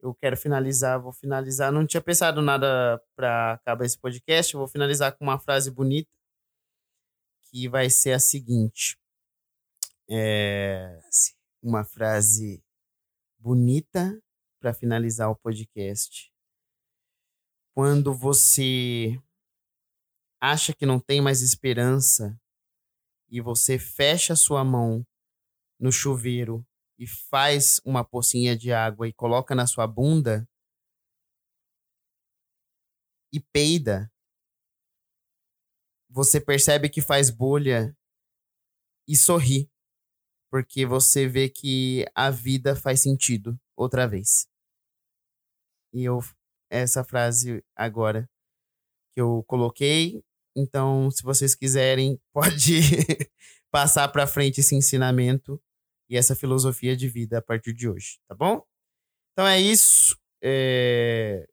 Eu 0.00 0.14
quero 0.14 0.36
finalizar, 0.36 0.98
vou 1.00 1.12
finalizar. 1.12 1.70
Não 1.70 1.86
tinha 1.86 2.00
pensado 2.00 2.40
nada 2.40 3.00
para 3.14 3.52
acabar 3.52 3.84
esse 3.84 3.98
podcast, 3.98 4.56
vou 4.56 4.66
finalizar 4.66 5.12
com 5.16 5.24
uma 5.24 5.38
frase 5.38 5.70
bonita, 5.70 6.08
que 7.50 7.68
vai 7.68 7.90
ser 7.90 8.12
a 8.12 8.18
seguinte. 8.18 8.96
É 10.08 10.98
uma 11.62 11.84
frase 11.84 12.62
bonita 13.38 14.20
para 14.60 14.74
finalizar 14.74 15.30
o 15.30 15.36
podcast. 15.36 16.32
Quando 17.74 18.12
você 18.12 19.18
acha 20.40 20.74
que 20.74 20.84
não 20.84 21.00
tem 21.00 21.20
mais 21.20 21.40
esperança 21.40 22.38
e 23.30 23.40
você 23.40 23.78
fecha 23.78 24.36
sua 24.36 24.64
mão 24.64 25.06
no 25.80 25.90
chuveiro 25.90 26.66
e 26.98 27.06
faz 27.06 27.80
uma 27.84 28.04
pocinha 28.04 28.56
de 28.56 28.72
água 28.72 29.08
e 29.08 29.12
coloca 29.12 29.54
na 29.54 29.66
sua 29.66 29.86
bunda 29.86 30.46
e 33.32 33.40
peida, 33.40 34.12
você 36.10 36.38
percebe 36.38 36.90
que 36.90 37.00
faz 37.00 37.30
bolha 37.30 37.96
e 39.08 39.16
sorri, 39.16 39.71
porque 40.52 40.84
você 40.84 41.26
vê 41.26 41.48
que 41.48 42.04
a 42.14 42.28
vida 42.28 42.76
faz 42.76 43.00
sentido 43.00 43.58
outra 43.74 44.06
vez. 44.06 44.46
E 45.94 46.04
eu 46.04 46.20
essa 46.70 47.02
frase 47.02 47.64
agora 47.74 48.28
que 49.14 49.22
eu 49.22 49.42
coloquei. 49.44 50.22
Então, 50.54 51.10
se 51.10 51.22
vocês 51.22 51.54
quiserem, 51.54 52.20
pode 52.34 52.80
passar 53.70 54.08
para 54.08 54.26
frente 54.26 54.60
esse 54.60 54.74
ensinamento 54.74 55.58
e 56.06 56.18
essa 56.18 56.36
filosofia 56.36 56.94
de 56.94 57.08
vida 57.08 57.38
a 57.38 57.42
partir 57.42 57.72
de 57.72 57.88
hoje, 57.88 58.20
tá 58.28 58.34
bom? 58.34 58.62
Então 59.32 59.46
é 59.46 59.58
isso. 59.58 60.18
É... 60.42 61.48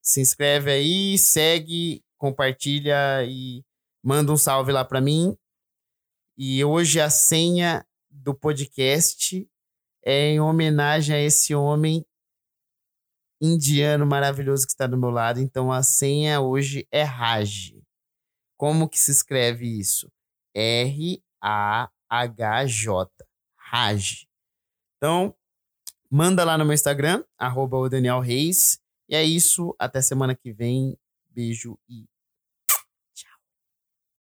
Se 0.00 0.20
inscreve 0.20 0.70
aí, 0.70 1.18
segue, 1.18 2.04
compartilha 2.16 3.24
e 3.26 3.64
manda 4.00 4.30
um 4.30 4.36
salve 4.36 4.70
lá 4.70 4.84
para 4.84 5.00
mim. 5.00 5.36
E 6.38 6.64
hoje 6.64 7.00
a 7.00 7.10
senha 7.10 7.84
do 8.14 8.34
podcast 8.34 9.48
é 10.04 10.30
em 10.30 10.40
homenagem 10.40 11.16
a 11.16 11.20
esse 11.20 11.54
homem 11.54 12.06
indiano 13.40 14.06
maravilhoso 14.06 14.64
que 14.66 14.72
está 14.72 14.86
do 14.86 14.96
meu 14.96 15.10
lado. 15.10 15.40
Então 15.40 15.72
a 15.72 15.82
senha 15.82 16.40
hoje 16.40 16.86
é 16.90 17.02
Raj. 17.02 17.74
Como 18.56 18.88
que 18.88 18.98
se 18.98 19.10
escreve 19.10 19.66
isso? 19.66 20.10
R-A-H-J. 20.54 21.90
Raj. 23.56 24.26
Então, 24.96 25.34
manda 26.08 26.44
lá 26.44 26.56
no 26.56 26.64
meu 26.64 26.74
Instagram, 26.74 27.24
arroba 27.36 27.76
o 27.76 27.88
Daniel 27.88 28.20
Reis. 28.20 28.78
E 29.08 29.16
é 29.16 29.24
isso. 29.24 29.74
Até 29.78 30.00
semana 30.00 30.34
que 30.34 30.52
vem. 30.52 30.96
Beijo 31.30 31.76
e 31.88 32.06